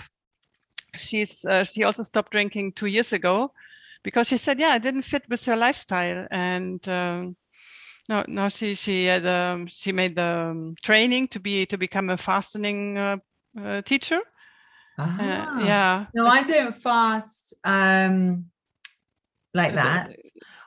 she's 0.95 1.45
uh, 1.45 1.63
she 1.63 1.83
also 1.83 2.03
stopped 2.03 2.31
drinking 2.31 2.73
two 2.73 2.87
years 2.87 3.13
ago, 3.13 3.51
because 4.03 4.27
she 4.27 4.37
said, 4.37 4.59
yeah, 4.59 4.75
it 4.75 4.83
didn't 4.83 5.03
fit 5.03 5.23
with 5.29 5.45
her 5.45 5.55
lifestyle, 5.55 6.27
and. 6.31 6.87
Um, 6.87 7.35
no, 8.09 8.25
no. 8.27 8.49
She 8.49 8.73
she 8.73 9.05
had 9.05 9.25
um, 9.25 9.67
she 9.67 9.91
made 9.91 10.15
the 10.15 10.49
um, 10.51 10.75
training 10.81 11.27
to 11.29 11.39
be 11.39 11.65
to 11.67 11.77
become 11.77 12.09
a 12.09 12.17
fastening 12.17 12.97
uh, 12.97 13.17
uh, 13.57 13.81
teacher. 13.83 14.19
Uh, 14.97 15.17
ah. 15.19 15.63
yeah. 15.63 16.05
No, 16.15 16.25
I 16.25 16.43
don't 16.43 16.75
fast 16.75 17.53
um, 17.63 18.45
like 19.53 19.75
that. 19.75 20.09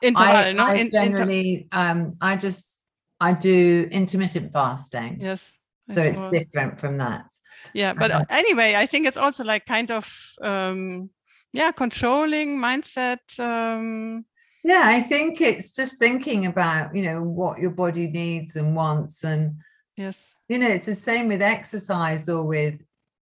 Interval, 0.01 0.35
I, 0.35 0.51
no? 0.53 0.63
I 0.63 0.89
generally, 0.89 1.67
um, 1.73 2.15
I 2.21 2.37
just 2.37 2.87
I 3.19 3.33
do 3.33 3.87
intermittent 3.91 4.53
fasting. 4.53 5.19
Yes. 5.19 5.53
So 5.91 6.01
it's 6.01 6.31
different 6.31 6.79
from 6.79 6.97
that. 6.99 7.25
Yeah, 7.73 7.93
but 7.93 8.09
uh, 8.09 8.23
anyway, 8.29 8.75
I 8.75 8.85
think 8.85 9.05
it's 9.05 9.17
also 9.17 9.43
like 9.43 9.65
kind 9.65 9.91
of 9.91 10.09
um, 10.41 11.09
yeah, 11.51 11.73
controlling 11.73 12.57
mindset. 12.57 13.19
Um, 13.37 14.25
yeah 14.63 14.83
i 14.85 15.01
think 15.01 15.41
it's 15.41 15.71
just 15.71 15.97
thinking 15.97 16.45
about 16.45 16.95
you 16.95 17.03
know 17.03 17.21
what 17.21 17.59
your 17.59 17.71
body 17.71 18.07
needs 18.07 18.55
and 18.55 18.75
wants 18.75 19.23
and 19.23 19.55
yes 19.97 20.31
you 20.49 20.57
know 20.57 20.67
it's 20.67 20.85
the 20.85 20.95
same 20.95 21.27
with 21.27 21.41
exercise 21.41 22.29
or 22.29 22.45
with 22.45 22.81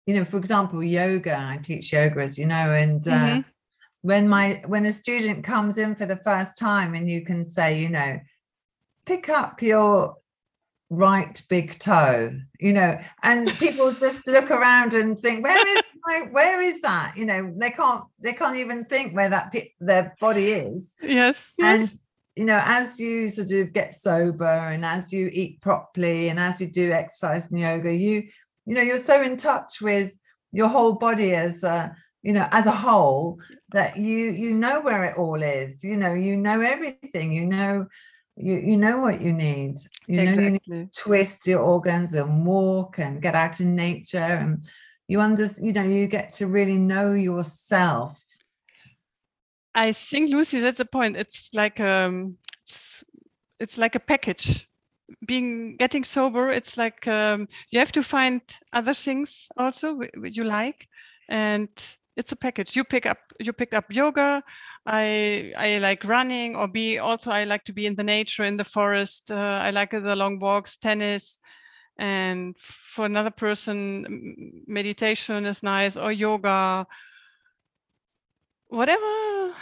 you 0.07 0.15
know 0.15 0.25
for 0.25 0.39
example 0.39 0.83
yoga 0.83 1.37
i 1.37 1.59
teach 1.63 1.93
yoga 1.93 2.21
as 2.21 2.39
you 2.39 2.47
know 2.47 2.73
and 2.73 3.07
uh, 3.09 3.11
mm-hmm. 3.11 3.41
when 4.03 4.29
my 4.29 4.63
when 4.67 4.87
a 4.87 4.93
student 4.93 5.45
comes 5.45 5.79
in 5.79 5.95
for 5.95 6.07
the 6.07 6.17
first 6.19 6.59
time 6.59 6.95
and 6.95 7.11
you 7.11 7.25
can 7.25 7.43
say 7.43 7.79
you 7.81 7.89
know 7.89 8.19
pick 9.05 9.29
up 9.29 9.61
your 9.61 10.17
right 10.89 11.43
big 11.49 11.77
toe 11.81 12.33
you 12.61 12.73
know 12.73 12.99
and 13.25 13.49
people 13.55 13.93
just 13.93 14.27
look 14.29 14.53
around 14.53 14.95
and 14.95 15.19
think 15.19 15.43
where 15.43 15.77
is 15.77 15.83
my 16.07 16.29
where 16.31 16.61
is 16.61 16.81
that? 16.83 17.17
You 17.17 17.27
know 17.27 17.53
they 17.57 17.71
can't 17.71 18.05
they 18.21 18.33
can't 18.33 18.57
even 18.57 18.85
think 18.85 19.15
where 19.15 19.29
that 19.29 19.55
their 19.81 20.17
body 20.21 20.53
is. 20.53 20.95
Yes, 21.03 21.37
yes. 21.59 21.81
And 21.81 21.99
you 22.37 22.45
know 22.45 22.61
as 22.63 23.01
you 23.01 23.29
sort 23.29 23.51
of 23.51 23.73
get 23.73 23.95
sober 23.95 24.45
and 24.45 24.85
as 24.85 25.13
you 25.13 25.29
eat 25.33 25.61
properly 25.61 26.29
and 26.29 26.39
as 26.39 26.61
you 26.61 26.67
do 26.67 26.93
exercise 26.93 27.51
and 27.51 27.59
yoga 27.59 27.93
you 27.93 28.29
you 28.67 28.75
know 28.75 28.83
you're 28.83 28.99
so 28.99 29.23
in 29.23 29.39
touch 29.39 29.81
with 29.81 30.13
your 30.53 30.69
whole 30.69 30.93
body 30.93 31.33
as 31.33 31.65
a 31.65 31.95
you 32.23 32.33
know 32.33 32.47
as 32.51 32.67
a 32.67 32.71
whole 32.71 33.41
that 33.71 33.97
you 33.97 34.31
you 34.31 34.53
know 34.55 34.81
where 34.81 35.05
it 35.05 35.17
all 35.17 35.43
is. 35.43 35.83
You 35.83 35.97
know 35.97 36.15
you 36.15 36.37
know 36.37 36.61
everything. 36.61 37.33
You 37.33 37.47
know 37.47 37.87
you 38.37 38.57
you 38.59 38.77
know 38.77 39.01
what 39.01 39.21
you 39.21 39.33
need. 39.33 39.77
You 40.07 40.21
exactly. 40.21 40.45
know 40.45 40.59
you 40.67 40.75
need 40.75 40.93
to 40.93 41.03
twist 41.03 41.47
your 41.47 41.61
organs 41.61 42.15
and 42.15 42.47
walk 42.47 42.99
and 42.99 43.23
get 43.23 43.35
out 43.35 43.61
in 43.61 43.75
nature 43.75 44.19
and 44.19 44.63
you 45.09 45.21
under 45.21 45.47
you 45.63 45.73
know 45.73 45.83
you 45.83 46.07
get 46.07 46.33
to 46.33 46.47
really 46.47 46.79
know 46.79 47.13
yourself. 47.13 48.23
I 49.75 49.93
think 49.93 50.31
lucy 50.31 50.61
that's 50.61 50.79
the 50.79 50.85
point. 50.85 51.17
It's 51.17 51.51
like 51.55 51.81
um 51.81 52.37
it's, 52.65 53.05
it's 53.61 53.79
like 53.79 53.95
a 53.95 54.01
package. 54.01 54.69
Being 55.25 55.77
getting 55.77 56.03
sober 56.03 56.51
it's 56.51 56.77
like 56.77 57.07
um, 57.07 57.47
you 57.71 57.79
have 57.79 57.93
to 57.93 58.03
find 58.03 58.41
other 58.73 58.93
things 58.93 59.47
also 59.57 60.01
you 60.25 60.43
like 60.43 60.89
and 61.29 61.69
it's 62.17 62.33
a 62.33 62.37
package. 62.37 62.75
You 62.75 62.83
pick 62.83 63.07
up 63.07 63.19
you 63.39 63.53
pick 63.53 63.75
up 63.75 63.85
yoga. 63.91 64.43
I 64.87 65.53
I 65.57 65.79
like 65.79 66.05
running 66.05 66.57
or 66.57 66.67
be 66.67 66.99
also 66.99 67.31
I 67.31 67.45
like 67.45 67.65
to 67.65 67.73
be 67.73 67.87
in 67.87 67.95
the 67.95 68.05
nature 68.05 68.45
in 68.45 68.57
the 68.57 68.65
forest. 68.65 69.31
Uh, 69.31 69.61
I 69.63 69.71
like 69.71 69.91
the 69.91 70.17
long 70.17 70.41
walks, 70.41 70.77
tennis, 70.77 71.39
and 71.99 72.57
for 72.59 73.07
another 73.07 73.31
person, 73.31 74.65
meditation 74.67 75.47
is 75.47 75.63
nice 75.63 75.97
or 75.97 76.13
yoga. 76.13 76.87
Whatever, 78.69 79.55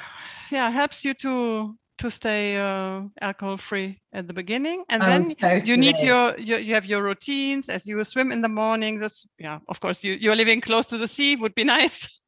yeah, 0.50 0.70
helps 0.70 1.04
you 1.04 1.14
to 1.14 1.76
to 1.98 2.10
stay 2.10 2.56
uh, 2.56 3.02
alcohol 3.20 3.56
free 3.56 4.00
at 4.12 4.26
the 4.26 4.34
beginning 4.34 4.84
and 4.88 5.02
oh, 5.02 5.06
then 5.06 5.34
totally. 5.36 5.68
you 5.68 5.76
need 5.76 5.98
your, 6.00 6.36
your 6.38 6.58
you 6.58 6.74
have 6.74 6.84
your 6.84 7.02
routines 7.02 7.68
as 7.68 7.86
you 7.86 8.02
swim 8.02 8.32
in 8.32 8.42
the 8.42 8.48
morning 8.48 8.98
this 8.98 9.26
yeah 9.38 9.58
of 9.68 9.78
course 9.80 10.02
you 10.02 10.14
you're 10.14 10.34
living 10.34 10.60
close 10.60 10.86
to 10.86 10.98
the 10.98 11.06
sea 11.06 11.36
would 11.36 11.54
be 11.54 11.64
nice 11.76 12.20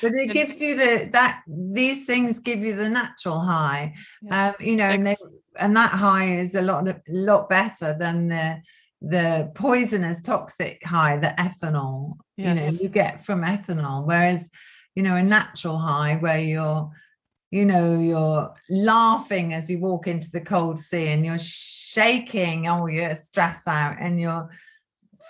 but 0.00 0.14
it 0.14 0.32
gives 0.32 0.60
you 0.60 0.74
the 0.74 1.10
that 1.12 1.42
these 1.46 2.06
things 2.06 2.38
give 2.38 2.60
you 2.60 2.74
the 2.74 2.88
natural 2.88 3.38
high 3.38 3.92
yes. 4.22 4.54
um, 4.58 4.66
you 4.66 4.76
know 4.76 4.88
and 4.88 5.06
they 5.06 5.16
and 5.58 5.76
that 5.76 5.90
high 5.90 6.32
is 6.32 6.54
a 6.54 6.62
lot 6.62 6.88
a 6.88 7.00
lot 7.08 7.48
better 7.50 7.94
than 7.98 8.28
the 8.28 8.56
the 9.08 9.50
poisonous 9.54 10.20
toxic 10.22 10.84
high 10.84 11.16
the 11.16 11.34
ethanol 11.38 12.14
yes. 12.36 12.48
you 12.48 12.54
know 12.54 12.78
you 12.82 12.88
get 12.88 13.24
from 13.24 13.42
ethanol 13.42 14.06
whereas 14.06 14.50
you 14.94 15.02
know 15.02 15.16
a 15.16 15.22
natural 15.22 15.76
high 15.76 16.16
where 16.16 16.40
you're 16.40 16.90
you 17.50 17.64
know 17.64 17.98
you're 17.98 18.54
laughing 18.70 19.52
as 19.52 19.70
you 19.70 19.78
walk 19.78 20.06
into 20.06 20.30
the 20.30 20.40
cold 20.40 20.78
sea 20.78 21.08
and 21.08 21.26
you're 21.26 21.38
shaking 21.38 22.66
all 22.66 22.88
your 22.88 23.14
stress 23.14 23.66
out 23.66 23.96
and 24.00 24.20
you're 24.20 24.48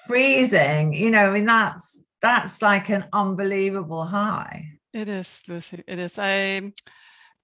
freezing 0.07 0.93
you 0.93 1.11
know 1.11 1.31
I 1.31 1.31
mean 1.33 1.47
that's 1.47 2.05
that's 2.25 2.63
like 2.63 2.89
an 2.89 3.05
unbelievable 3.13 4.03
high. 4.03 4.67
It 4.95 5.11
is, 5.11 5.43
Lucy. 5.47 5.85
It 5.87 5.99
is. 5.99 6.19
I 6.19 6.73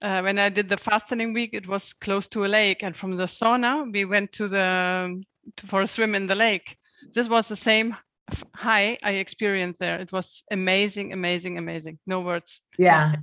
uh, 0.01 0.21
when 0.21 0.39
I 0.39 0.49
did 0.49 0.69
the 0.69 0.77
fastening 0.77 1.33
week, 1.33 1.51
it 1.53 1.67
was 1.67 1.93
close 1.93 2.27
to 2.29 2.45
a 2.45 2.47
lake, 2.47 2.81
and 2.81 2.97
from 2.97 3.15
the 3.15 3.25
sauna 3.25 3.93
we 3.93 4.05
went 4.05 4.31
to 4.33 4.47
the 4.47 5.23
to, 5.57 5.67
for 5.67 5.81
a 5.81 5.87
swim 5.87 6.15
in 6.15 6.27
the 6.27 6.35
lake. 6.35 6.77
This 7.13 7.27
was 7.27 7.47
the 7.47 7.55
same 7.55 7.95
high 8.55 8.97
I 9.03 9.11
experienced 9.11 9.79
there. 9.79 9.99
It 9.99 10.11
was 10.11 10.43
amazing, 10.51 11.13
amazing, 11.13 11.57
amazing. 11.57 11.99
No 12.05 12.21
words. 12.21 12.61
Yeah. 12.77 13.13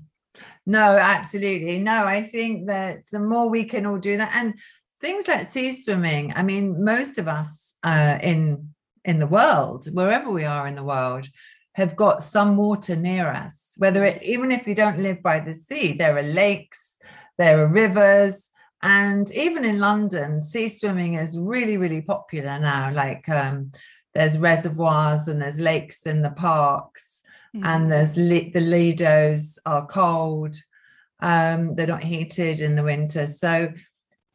No, 0.66 0.81
absolutely. 0.81 1.78
No, 1.78 2.04
I 2.04 2.22
think 2.22 2.66
that 2.68 3.02
the 3.11 3.20
more 3.20 3.48
we 3.48 3.64
can 3.64 3.87
all 3.87 3.98
do 3.98 4.16
that, 4.16 4.33
and 4.35 4.54
things 5.00 5.26
like 5.26 5.40
sea 5.40 5.72
swimming. 5.72 6.33
I 6.37 6.42
mean, 6.42 6.85
most 6.85 7.18
of 7.18 7.28
us 7.28 7.74
uh, 7.83 8.18
in 8.22 8.74
in 9.04 9.18
the 9.18 9.26
world, 9.26 9.87
wherever 9.92 10.31
we 10.31 10.44
are 10.44 10.66
in 10.66 10.74
the 10.74 10.85
world, 10.85 11.26
have 11.74 11.96
got 11.96 12.22
some 12.22 12.57
water 12.57 12.96
near 12.96 13.26
us. 13.26 13.74
Whether 13.78 14.04
it, 14.04 14.22
even 14.22 14.52
if 14.52 14.66
you 14.66 14.74
don't 14.74 14.98
live 14.98 15.22
by 15.22 15.40
the 15.40 15.54
sea, 15.54 15.92
there 15.92 16.16
are 16.18 16.22
lakes, 16.22 16.98
there 17.38 17.64
are 17.64 17.68
rivers, 17.68 18.51
and 18.83 19.31
even 19.33 19.64
in 19.64 19.81
London, 19.81 20.41
sea 20.41 20.68
swimming 20.68 21.14
is 21.14 21.39
really, 21.39 21.76
really 21.76 22.01
popular 22.01 22.59
now. 22.59 22.93
Like 22.93 23.29
um, 23.29 23.72
there's 24.14 24.39
reservoirs 24.39 25.29
and 25.29 25.43
there's 25.43 25.59
lakes 25.59 26.07
in 26.07 26.22
the 26.22 26.31
parks, 26.31 27.22
mm-hmm. 27.55 27.66
and 27.66 27.91
there's 27.91 28.14
the 28.14 28.53
Lidos 28.55 29.59
are 29.66 29.87
cold. 29.87 30.57
Um, 31.20 31.74
they're 31.74 31.87
not 31.89 32.05
heated 32.05 32.61
in 32.61 32.76
the 32.76 32.85
winter, 32.85 33.26
so 33.26 33.72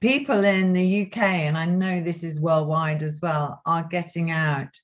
people 0.02 0.44
in 0.44 0.74
the 0.74 1.04
UK, 1.04 1.18
and 1.18 1.58
I 1.58 1.66
know 1.66 2.02
this 2.02 2.26
is 2.26 2.41
worldwide 2.41 3.04
as 3.04 3.20
well, 3.22 3.62
are 3.66 3.88
getting 3.89 4.32
out 4.32 4.78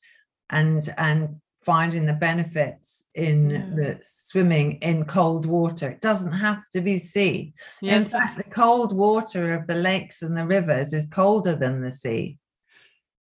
and 0.49 0.81
and 0.97 1.41
finding 1.69 2.07
the 2.07 2.13
benefits 2.13 3.05
in 3.13 3.51
yeah. 3.51 3.69
the 3.75 3.99
swimming 4.01 4.71
in 4.81 5.05
cold 5.05 5.45
water. 5.45 5.87
It 5.89 6.01
doesn't 6.01 6.31
have 6.31 6.63
to 6.73 6.81
be 6.81 6.97
sea. 6.97 7.53
Yes. 7.79 8.05
In 8.05 8.09
fact, 8.09 8.37
the 8.37 8.49
cold 8.49 8.91
water 8.91 9.53
of 9.53 9.67
the 9.67 9.75
lakes 9.75 10.23
and 10.23 10.35
the 10.35 10.47
rivers 10.47 10.93
is 10.93 11.05
colder 11.05 11.55
than 11.55 11.83
the 11.83 11.91
sea. 11.91 12.39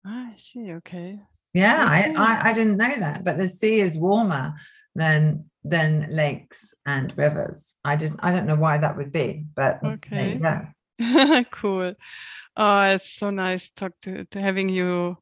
I 0.05 0.33
see. 0.35 0.73
Okay. 0.73 1.21
Yeah, 1.55 1.85
okay. 1.85 2.17
I, 2.17 2.25
I, 2.25 2.51
I 2.51 2.53
didn't 2.53 2.79
know 2.79 2.93
that, 2.99 3.23
but 3.23 3.37
the 3.37 3.47
sea 3.47 3.79
is 3.79 3.97
warmer 3.97 4.55
than 4.97 5.45
than 5.63 6.09
lakes 6.11 6.75
and 6.85 7.17
rivers. 7.17 7.77
I 7.85 7.95
didn't 7.95 8.19
I 8.25 8.33
don't 8.33 8.49
know 8.49 8.57
why 8.57 8.77
that 8.79 8.97
would 8.97 9.13
be, 9.13 9.45
but 9.55 9.79
okay. 9.85 10.41
cool. 11.53 11.95
Oh, 12.57 12.81
it's 12.81 13.09
so 13.09 13.31
nice 13.31 13.71
talk 13.71 13.93
to, 14.03 14.25
to 14.25 14.41
having 14.41 14.69
you 14.69 15.17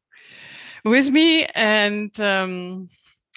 with 0.86 1.10
me 1.10 1.44
and 1.44 2.18
um, 2.18 2.88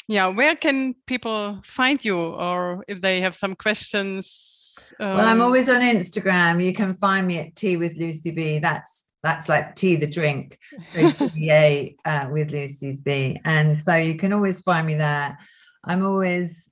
yeah 0.07 0.27
where 0.27 0.55
can 0.55 0.93
people 1.07 1.59
find 1.63 2.03
you 2.03 2.17
or 2.17 2.83
if 2.87 3.01
they 3.01 3.21
have 3.21 3.35
some 3.35 3.55
questions 3.55 4.53
um... 4.99 5.17
well 5.17 5.25
i'm 5.25 5.41
always 5.41 5.69
on 5.69 5.81
instagram. 5.81 6.63
You 6.63 6.73
can 6.73 6.95
find 6.95 7.27
me 7.27 7.39
at 7.39 7.55
tea 7.55 7.77
with 7.77 7.95
lucy 7.95 8.31
b. 8.31 8.59
That's 8.59 9.07
that's 9.21 9.47
like 9.47 9.75
tea 9.75 9.95
the 9.95 10.07
drink. 10.07 10.59
So 10.85 11.11
tea 11.11 11.97
uh, 12.05 12.27
with 12.31 12.51
lucy 12.51 12.99
b. 13.01 13.39
And 13.45 13.77
so 13.77 13.95
you 13.95 14.15
can 14.15 14.33
always 14.33 14.61
find 14.61 14.85
me 14.85 14.95
there. 14.95 15.37
I'm 15.83 16.05
always 16.05 16.71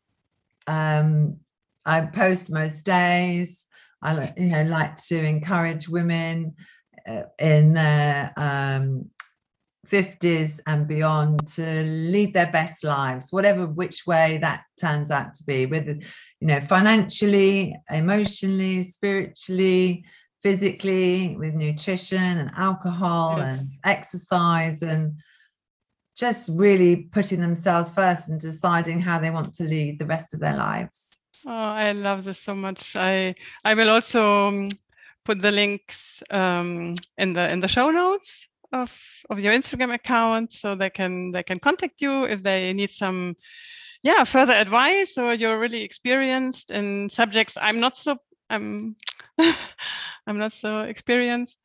um 0.68 1.38
i 1.86 2.02
post 2.02 2.52
most 2.52 2.86
days. 2.86 3.68
I 4.02 4.34
you 4.38 4.48
know 4.48 4.64
like 4.64 4.96
to 5.08 5.18
encourage 5.18 5.88
women 5.88 6.56
uh, 7.08 7.24
in 7.40 7.74
their 7.74 8.34
um 8.38 9.10
50s 9.92 10.62
and 10.68 10.88
beyond 10.88 11.46
to 11.46 11.84
lead 11.84 12.34
their 12.34 12.52
best 12.52 12.84
lives 12.84 13.32
whatever 13.32 13.68
which 13.68 14.08
way 14.08 14.38
that 14.40 14.64
turns 14.80 15.12
out 15.12 15.34
to 15.34 15.44
be 15.44 15.66
whether 15.66 15.92
you 16.40 16.48
know 16.48 16.62
financially 16.62 17.76
emotionally 17.90 18.82
spiritually 18.84 20.06
physically 20.42 21.36
with 21.38 21.54
nutrition 21.54 22.38
and 22.38 22.52
alcohol 22.56 23.36
yes. 23.38 23.60
and 23.60 23.70
exercise 23.84 24.82
and 24.82 25.14
just 26.16 26.50
really 26.54 26.96
putting 26.96 27.42
themselves 27.42 27.92
first 27.92 28.30
and 28.30 28.40
deciding 28.40 29.00
how 29.00 29.20
they 29.20 29.30
want 29.30 29.54
to 29.54 29.64
lead 29.64 30.00
the 30.00 30.06
rest 30.06 30.34
of 30.34 30.40
their 30.40 30.56
lives. 30.56 31.20
Oh 31.46 31.52
i 31.52 31.92
love 31.92 32.24
this 32.24 32.40
so 32.40 32.56
much. 32.56 32.96
I 32.96 33.36
i 33.66 33.74
will 33.74 33.90
also 33.90 34.48
um, 34.48 34.70
put 35.26 35.42
the 35.42 35.52
links 35.52 36.24
um, 36.30 36.96
in 37.18 37.34
the 37.34 37.50
in 37.50 37.60
the 37.60 37.68
show 37.68 37.90
notes 37.92 38.48
of 38.72 38.98
of 39.30 39.40
your 39.40 39.54
Instagram 39.54 39.94
account 39.94 40.52
so 40.52 40.76
they 40.76 40.90
can 40.90 41.32
they 41.32 41.44
can 41.44 41.60
contact 41.60 42.02
you 42.02 42.26
if 42.26 42.44
they 42.44 42.74
need 42.74 42.92
some 42.92 43.36
yeah 44.04 44.24
further 44.24 44.54
advice 44.54 45.18
or 45.18 45.34
you're 45.34 45.60
really 45.60 45.82
experienced 45.84 46.72
in 46.72 47.10
subjects 47.10 47.58
I'm 47.62 47.80
not 47.80 47.98
so 47.98 48.18
I'm 48.50 48.96
I'm 50.28 50.38
not 50.38 50.54
so 50.54 50.82
experienced 50.82 51.60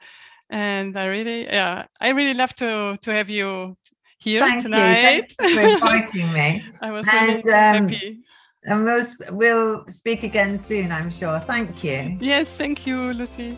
and 0.51 0.97
I 0.97 1.07
really 1.07 1.45
yeah 1.45 1.87
I 2.01 2.11
really 2.11 2.35
love 2.35 2.55
to 2.57 2.99
to 3.03 3.11
have 3.13 3.31
you 3.31 3.77
here 4.19 4.41
Thank 4.41 4.63
tonight. 4.63 5.29
You. 5.31 5.37
Thank 5.39 5.51
you 5.51 5.55
for 5.55 5.63
inviting 5.63 6.33
me. 6.33 6.65
I 6.81 6.91
was 6.91 7.07
and, 7.09 7.45
really 7.45 7.53
um, 7.53 7.89
happy. 7.89 8.21
And 8.65 8.85
we'll, 8.85 9.07
we'll 9.31 9.87
speak 9.87 10.25
again 10.25 10.59
soon, 10.59 10.91
I'm 10.91 11.11
sure. 11.11 11.39
Thank 11.39 11.85
you. 11.85 12.17
Yes, 12.21 12.49
thank 12.49 12.87
you, 12.87 13.13
Lucy. 13.13 13.57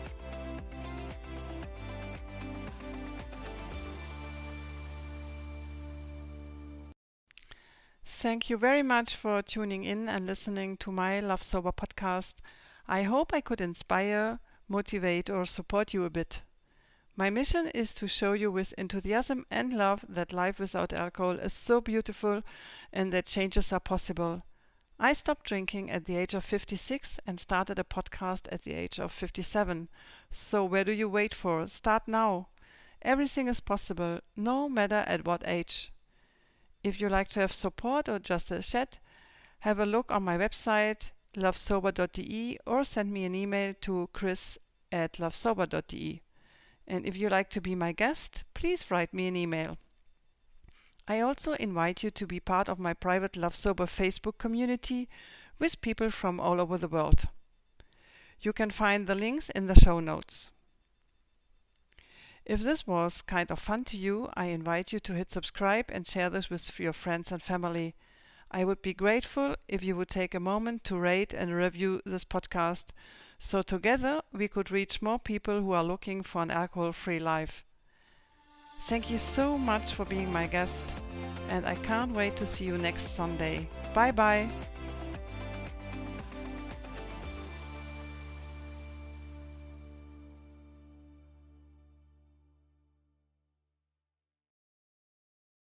Thank 8.21 8.49
you 8.49 8.57
very 8.57 8.83
much 8.83 9.15
for 9.15 9.41
tuning 9.41 9.85
in 9.85 10.09
and 10.09 10.27
listening 10.27 10.75
to 10.79 10.91
my 10.91 11.21
Love 11.21 11.41
Sober 11.41 11.71
podcast. 11.71 12.33
I 12.85 13.03
hope 13.03 13.31
I 13.33 13.39
could 13.39 13.61
inspire, 13.61 14.39
motivate, 14.67 15.29
or 15.29 15.45
support 15.45 15.93
you 15.93 16.03
a 16.03 16.09
bit. 16.09 16.41
My 17.15 17.29
mission 17.29 17.69
is 17.69 17.93
to 17.93 18.09
show 18.09 18.33
you 18.33 18.51
with 18.51 18.73
enthusiasm 18.77 19.45
and 19.49 19.71
love 19.71 20.03
that 20.09 20.33
life 20.33 20.59
without 20.59 20.91
alcohol 20.91 21.39
is 21.39 21.53
so 21.53 21.79
beautiful 21.79 22.43
and 22.91 23.13
that 23.13 23.25
changes 23.25 23.71
are 23.71 23.79
possible. 23.79 24.43
I 24.99 25.13
stopped 25.13 25.45
drinking 25.45 25.89
at 25.89 26.03
the 26.03 26.17
age 26.17 26.33
of 26.33 26.43
56 26.43 27.21
and 27.25 27.39
started 27.39 27.79
a 27.79 27.85
podcast 27.85 28.51
at 28.51 28.63
the 28.63 28.73
age 28.73 28.99
of 28.99 29.13
57. 29.13 29.87
So, 30.29 30.65
where 30.65 30.83
do 30.83 30.91
you 30.91 31.07
wait 31.07 31.33
for? 31.33 31.65
Start 31.69 32.03
now. 32.05 32.49
Everything 33.01 33.47
is 33.47 33.61
possible, 33.61 34.19
no 34.35 34.67
matter 34.67 35.05
at 35.07 35.25
what 35.25 35.47
age. 35.47 35.93
If 36.83 37.01
you 37.01 37.09
like 37.09 37.29
to 37.29 37.41
have 37.41 37.51
support 37.51 38.07
or 38.07 38.19
just 38.19 38.51
a 38.51 38.61
chat, 38.61 38.99
have 39.59 39.79
a 39.79 39.85
look 39.85 40.11
on 40.11 40.23
my 40.23 40.37
website 40.37 41.11
lovesober.de 41.35 42.59
or 42.65 42.83
send 42.83 43.11
me 43.11 43.25
an 43.25 43.35
email 43.35 43.73
to 43.81 44.09
chris 44.13 44.57
at 44.91 45.13
lovesober.de. 45.13 46.21
And 46.87 47.05
if 47.05 47.15
you 47.15 47.29
like 47.29 47.49
to 47.51 47.61
be 47.61 47.75
my 47.75 47.91
guest, 47.91 48.43
please 48.53 48.89
write 48.89 49.13
me 49.13 49.27
an 49.27 49.35
email. 49.35 49.77
I 51.07 51.19
also 51.19 51.53
invite 51.53 52.03
you 52.03 52.11
to 52.11 52.27
be 52.27 52.39
part 52.39 52.69
of 52.69 52.79
my 52.79 52.93
private 52.93 53.35
Love 53.35 53.55
Sober 53.55 53.85
Facebook 53.85 54.37
community 54.37 55.09
with 55.59 55.81
people 55.81 56.11
from 56.11 56.39
all 56.39 56.59
over 56.59 56.77
the 56.77 56.87
world. 56.87 57.25
You 58.41 58.53
can 58.53 58.71
find 58.71 59.05
the 59.05 59.15
links 59.15 59.49
in 59.49 59.67
the 59.67 59.75
show 59.75 59.99
notes. 59.99 60.49
If 62.49 62.63
this 62.63 62.87
was 62.87 63.21
kind 63.21 63.51
of 63.51 63.59
fun 63.59 63.83
to 63.85 63.95
you, 63.95 64.27
I 64.33 64.45
invite 64.45 64.91
you 64.91 64.99
to 65.01 65.13
hit 65.13 65.29
subscribe 65.29 65.85
and 65.89 66.07
share 66.07 66.31
this 66.31 66.49
with 66.49 66.79
your 66.79 66.93
friends 66.93 67.31
and 67.31 67.39
family. 67.39 67.93
I 68.49 68.65
would 68.65 68.81
be 68.81 68.95
grateful 68.95 69.55
if 69.67 69.83
you 69.83 69.95
would 69.95 70.09
take 70.09 70.33
a 70.33 70.39
moment 70.39 70.83
to 70.85 70.97
rate 70.97 71.31
and 71.31 71.53
review 71.53 72.01
this 72.07 72.25
podcast 72.25 72.85
so 73.37 73.61
together 73.61 74.23
we 74.33 74.47
could 74.47 74.71
reach 74.71 74.99
more 74.99 75.19
people 75.19 75.61
who 75.61 75.73
are 75.73 75.83
looking 75.83 76.23
for 76.23 76.41
an 76.41 76.49
alcohol 76.49 76.91
free 76.91 77.19
life. 77.19 77.63
Thank 78.81 79.11
you 79.11 79.19
so 79.19 79.55
much 79.55 79.93
for 79.93 80.05
being 80.05 80.33
my 80.33 80.47
guest, 80.47 80.91
and 81.49 81.67
I 81.67 81.75
can't 81.75 82.15
wait 82.15 82.35
to 82.37 82.47
see 82.47 82.65
you 82.65 82.79
next 82.79 83.15
Sunday. 83.15 83.69
Bye 83.93 84.11
bye. 84.11 84.49